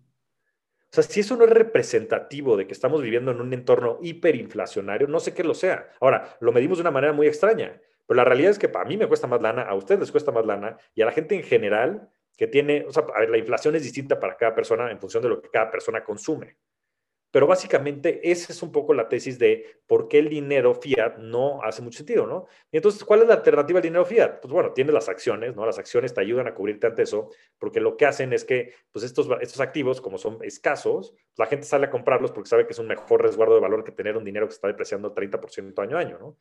[0.92, 5.08] O sea, si eso no es representativo de que estamos viviendo en un entorno hiperinflacionario,
[5.08, 5.88] no sé qué lo sea.
[6.02, 8.98] Ahora, lo medimos de una manera muy extraña, pero la realidad es que para mí
[8.98, 11.44] me cuesta más lana, a ustedes les cuesta más lana y a la gente en
[11.44, 15.30] general que tiene, o sea, la inflación es distinta para cada persona en función de
[15.30, 16.58] lo que cada persona consume.
[17.32, 21.62] Pero básicamente esa es un poco la tesis de por qué el dinero fiat no
[21.62, 22.48] hace mucho sentido, ¿no?
[22.72, 24.40] Y entonces, ¿cuál es la alternativa al dinero fiat?
[24.42, 25.66] Pues bueno, tienes las acciones, ¿no?
[25.66, 29.06] Las acciones te ayudan a cubrirte ante eso, porque lo que hacen es que, pues
[29.06, 32.80] estos, estos activos, como son escasos, la gente sale a comprarlos porque sabe que es
[32.80, 36.00] un mejor resguardo de valor que tener un dinero que está depreciando 30% año a
[36.00, 36.38] año, ¿no?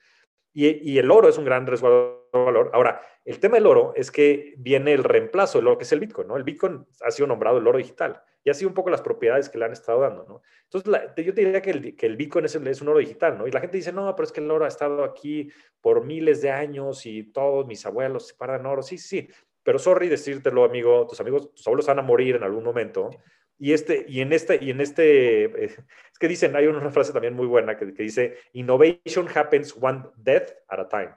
[0.54, 2.70] Y, y, el oro es un gran resguardo de valor.
[2.72, 6.00] Ahora, el tema del oro es que viene el reemplazo del oro, que es el
[6.00, 6.36] Bitcoin, ¿no?
[6.36, 9.58] El Bitcoin ha sido nombrado el oro digital y así un poco las propiedades que
[9.58, 10.42] le han estado dando, ¿no?
[10.64, 13.46] Entonces, yo te diría que el, que el Bitcoin es, es, un oro digital, ¿no?
[13.46, 15.50] Y la gente dice, no, pero es que el oro ha estado aquí
[15.82, 18.82] por miles de años y todos mis abuelos se paran oro.
[18.82, 19.28] Sí, sí,
[19.62, 23.10] pero sorry decírtelo, amigo, tus amigos, tus abuelos van a morir en algún momento.
[23.58, 25.64] Y, este, y en este, y en este eh,
[26.12, 30.04] es que dicen, hay una frase también muy buena que, que dice, innovation happens one
[30.16, 31.14] death at a time,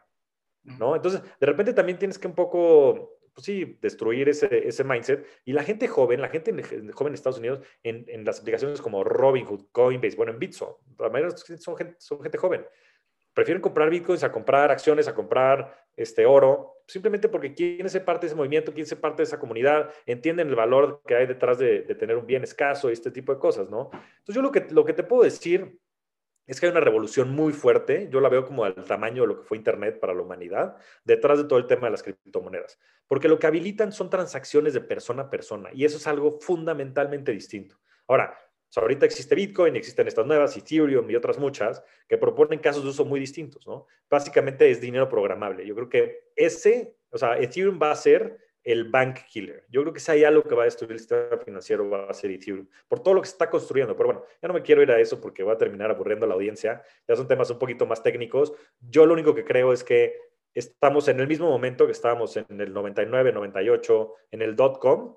[0.78, 0.98] ¿no?
[0.98, 5.26] Entonces, de repente también tienes que un poco pues sí, destruir ese, ese mindset.
[5.46, 6.52] Y la gente joven, la gente
[6.94, 11.10] joven en Estados Unidos, en, en las aplicaciones como Robinhood, Coinbase, bueno, en Bitso, la
[11.10, 12.66] mayoría son gente, son gente joven.
[13.34, 18.26] Prefieren comprar bitcoins a comprar acciones, a comprar este oro, simplemente porque quieren ser parte
[18.26, 21.58] de ese movimiento, quieren ser parte de esa comunidad, entienden el valor que hay detrás
[21.58, 23.90] de, de tener un bien escaso y este tipo de cosas, ¿no?
[23.94, 25.80] Entonces yo lo que, lo que te puedo decir
[26.48, 29.38] es que hay una revolución muy fuerte, yo la veo como al tamaño de lo
[29.38, 33.28] que fue Internet para la humanidad, detrás de todo el tema de las criptomonedas, porque
[33.28, 37.80] lo que habilitan son transacciones de persona a persona y eso es algo fundamentalmente distinto.
[38.08, 38.38] Ahora,
[38.80, 43.06] ahorita existe Bitcoin, existen estas nuevas, Ethereum y otras muchas, que proponen casos de uso
[43.06, 43.88] muy distintos, ¿no?
[44.10, 45.66] Básicamente es dinero programable.
[45.66, 49.66] Yo creo que ese, o sea, Ethereum va a ser el bank killer.
[49.70, 52.14] Yo creo que si hay algo que va a destruir el sistema financiero va a
[52.14, 53.96] ser Ethereum, por todo lo que se está construyendo.
[53.96, 56.30] Pero bueno, ya no me quiero ir a eso porque voy a terminar aburriendo a
[56.30, 56.84] la audiencia.
[57.08, 58.54] Ya son temas un poquito más técnicos.
[58.80, 60.16] Yo lo único que creo es que
[60.54, 65.16] estamos en el mismo momento que estábamos en el 99, 98, en el dot-com,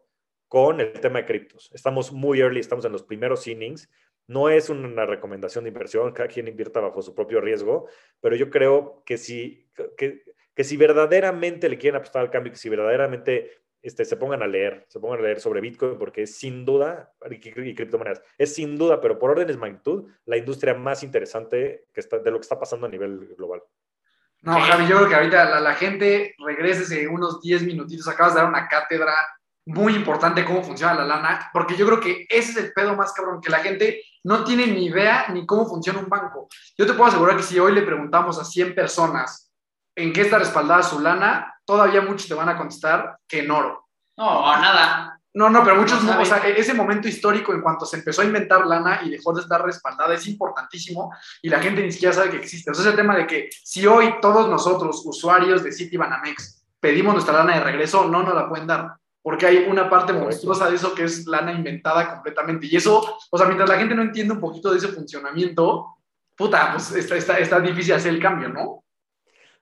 [0.48, 1.70] con el tema de criptos.
[1.72, 3.90] Estamos muy early, estamos en los primeros innings.
[4.26, 7.88] No es una recomendación de inversión, cada quien invierta bajo su propio riesgo,
[8.20, 9.68] pero yo creo que si,
[9.98, 10.22] que,
[10.54, 14.46] que si verdaderamente le quieren apostar al cambio, que si verdaderamente este, se pongan a
[14.46, 17.38] leer, se pongan a leer sobre Bitcoin, porque es sin duda, y,
[17.74, 22.18] criptomonedas, es sin duda, pero por órdenes de magnitud, la industria más interesante que está,
[22.18, 23.62] de lo que está pasando a nivel global.
[24.40, 28.34] No, Javi, yo creo que ahorita la, la gente regrese en unos 10 minutitos, acabas
[28.34, 29.14] de dar una cátedra
[29.66, 33.12] muy importante cómo funciona la lana, porque yo creo que ese es el pedo más
[33.12, 36.48] cabrón, que la gente no tiene ni idea ni cómo funciona un banco.
[36.76, 39.53] Yo te puedo asegurar que si hoy le preguntamos a 100 personas
[39.96, 43.88] en qué está respaldada su lana, todavía muchos te van a contestar que en oro.
[44.16, 45.20] No, nada.
[45.34, 46.20] No, no, pero muchos no.
[46.20, 49.42] O sea, ese momento histórico en cuanto se empezó a inventar lana y dejó de
[49.42, 52.70] estar respaldada es importantísimo y la gente ni siquiera sabe que existe.
[52.70, 57.34] O sea, ese tema de que si hoy todos nosotros, usuarios de Citibanamex, pedimos nuestra
[57.34, 60.94] lana de regreso, no nos la pueden dar porque hay una parte monstruosa de eso
[60.94, 62.66] que es lana inventada completamente.
[62.66, 65.96] Y eso, o sea, mientras la gente no entiende un poquito de ese funcionamiento,
[66.36, 68.83] puta, pues está, está, está difícil hacer el cambio, ¿no?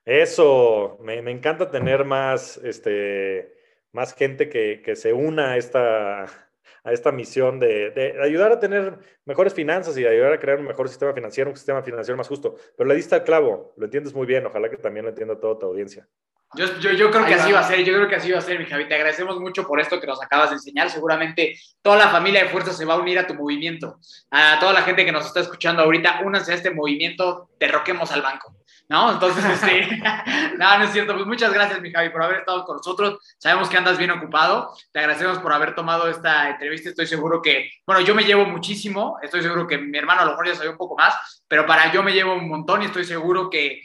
[0.05, 3.55] Eso, me, encanta tener más, este,
[3.93, 8.59] más gente que, que, se una a esta, a esta misión de, de, ayudar a
[8.59, 12.29] tener mejores finanzas y ayudar a crear un mejor sistema financiero, un sistema financiero más
[12.29, 12.57] justo.
[12.77, 15.59] Pero le diste al clavo, lo entiendes muy bien, ojalá que también lo entienda toda
[15.59, 16.09] tu audiencia.
[16.55, 18.43] Yo, yo, yo, creo que así va a ser, yo creo que así va a
[18.43, 18.87] ser, mi Javi.
[18.87, 20.91] Te agradecemos mucho por esto que nos acabas de enseñar.
[20.91, 23.99] Seguramente toda la familia de Fuerza se va a unir a tu movimiento.
[24.31, 28.21] A toda la gente que nos está escuchando ahorita, únanse a este movimiento, derroquemos al
[28.21, 28.55] banco.
[28.93, 29.11] ¿No?
[29.11, 29.97] Entonces, este,
[30.59, 31.15] no, no es cierto.
[31.15, 33.19] Pues muchas gracias, mi Javi, por haber estado con nosotros.
[33.39, 34.77] Sabemos que andas bien ocupado.
[34.93, 36.91] Te agradecemos por haber tomado esta entrevista.
[36.91, 39.19] Estoy seguro que, bueno, yo me llevo muchísimo.
[39.23, 41.91] Estoy seguro que mi hermano a lo mejor ya sabía un poco más, pero para
[41.91, 43.81] yo me llevo un montón y estoy seguro que,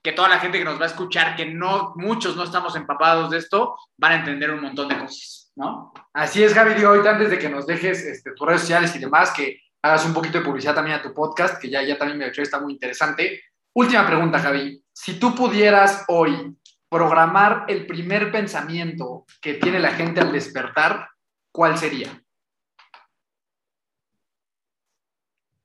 [0.00, 3.30] que toda la gente que nos va a escuchar, que no, muchos no estamos empapados
[3.30, 5.92] de esto, van a entender un montón de cosas, ¿no?
[6.12, 6.74] Así es, Javi.
[6.74, 10.06] Digo, ahorita antes de que nos dejes este, tus redes sociales y demás, que hagas
[10.06, 12.74] un poquito de publicidad también a tu podcast, que ya, ya también me está muy
[12.74, 13.42] interesante.
[13.74, 14.84] Última pregunta, Javi.
[14.92, 16.56] Si tú pudieras hoy
[16.88, 21.08] programar el primer pensamiento que tiene la gente al despertar,
[21.50, 22.22] ¿cuál sería?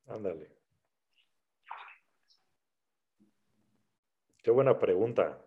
[0.06, 0.48] Ándale.
[4.42, 5.38] Qué buena pregunta.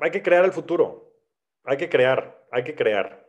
[0.00, 1.12] Hay, que crear el futuro.
[1.64, 3.19] Hay que crear, hay que crear.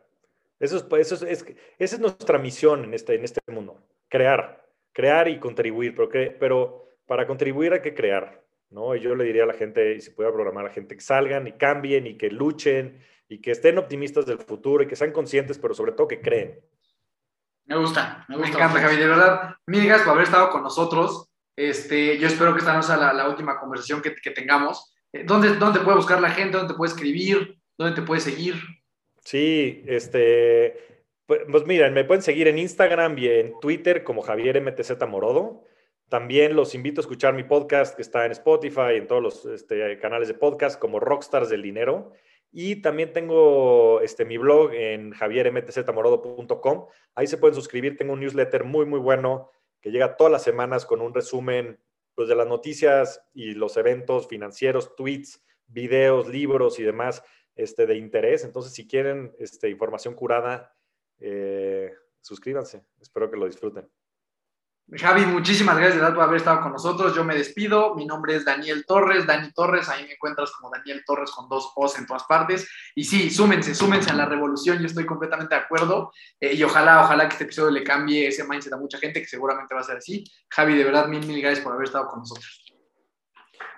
[0.62, 1.44] Eso es, eso es,
[1.76, 3.82] esa es nuestra misión en este, en este mundo.
[4.08, 5.92] Crear, crear y contribuir.
[5.96, 6.08] Pero,
[6.38, 8.44] pero para contribuir hay que crear.
[8.70, 8.94] ¿no?
[8.94, 11.02] Y yo le diría a la gente, y si puede programar a la gente, que
[11.02, 15.10] salgan y cambien y que luchen y que estén optimistas del futuro y que sean
[15.10, 16.60] conscientes, pero sobre todo que creen.
[17.64, 18.96] Me gusta, me, encanta, Javi.
[18.96, 21.28] De verdad, mil gracias por haber estado con nosotros.
[21.56, 24.94] Este, yo espero que esta no sea la, última conversación que, que tengamos.
[25.12, 26.56] Eh, ¿Dónde, ¿Dónde puede buscar la gente?
[26.56, 27.58] ¿Dónde te puede escribir?
[27.76, 28.62] ¿Dónde te puede seguir?
[29.24, 30.76] Sí, este,
[31.26, 35.64] pues, pues miren, me pueden seguir en Instagram y en Twitter como Javier MTZ Morodo.
[36.08, 39.98] También los invito a escuchar mi podcast que está en Spotify, en todos los este,
[39.98, 42.12] canales de podcast como Rockstars del Dinero.
[42.50, 46.86] Y también tengo este, mi blog en javiermtzmorodo.com.
[47.14, 47.96] Ahí se pueden suscribir.
[47.96, 49.50] Tengo un newsletter muy, muy bueno
[49.80, 51.78] que llega todas las semanas con un resumen
[52.14, 57.24] pues, de las noticias y los eventos financieros, tweets, videos, libros y demás
[57.54, 58.44] este, de interés.
[58.44, 60.74] Entonces, si quieren este, información curada,
[61.18, 62.84] eh, suscríbanse.
[63.00, 63.88] Espero que lo disfruten.
[64.94, 67.14] Javi, muchísimas gracias de verdad por haber estado con nosotros.
[67.14, 67.94] Yo me despido.
[67.94, 69.88] Mi nombre es Daniel Torres, Dani Torres.
[69.88, 72.68] Ahí me encuentras como Daniel Torres con dos O's en todas partes.
[72.94, 74.78] Y sí, súmense, súmense a la revolución.
[74.80, 76.12] Yo estoy completamente de acuerdo.
[76.38, 79.28] Eh, y ojalá, ojalá que este episodio le cambie ese mindset a mucha gente, que
[79.28, 80.24] seguramente va a ser así.
[80.50, 82.64] Javi, de verdad, mil, mil gracias por haber estado con nosotros.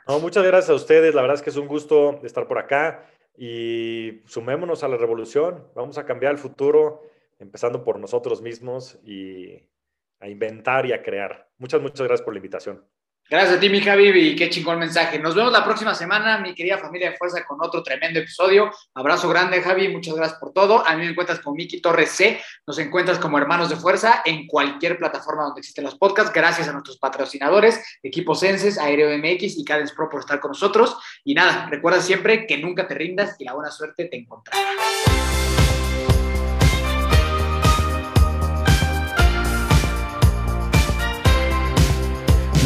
[0.08, 1.14] No, muchas gracias a ustedes.
[1.14, 3.08] La verdad es que es un gusto estar por acá.
[3.36, 5.66] Y sumémonos a la revolución.
[5.74, 7.02] Vamos a cambiar el futuro,
[7.38, 9.68] empezando por nosotros mismos y
[10.20, 11.50] a inventar y a crear.
[11.58, 12.84] Muchas, muchas gracias por la invitación.
[13.30, 15.18] Gracias a ti, mi Javi, y qué chingón mensaje.
[15.18, 18.70] Nos vemos la próxima semana, mi querida familia de Fuerza, con otro tremendo episodio.
[18.94, 20.86] Abrazo grande, Javi, muchas gracias por todo.
[20.86, 24.46] A mí me encuentras con Miki Torres C, nos encuentras como Hermanos de Fuerza en
[24.46, 26.34] cualquier plataforma donde existen los podcasts.
[26.34, 30.94] Gracias a nuestros patrocinadores, Equipo Senses, Aéreo MX y Cadence Pro por estar con nosotros.
[31.24, 34.60] Y nada, recuerda siempre que nunca te rindas y la buena suerte te encontrará.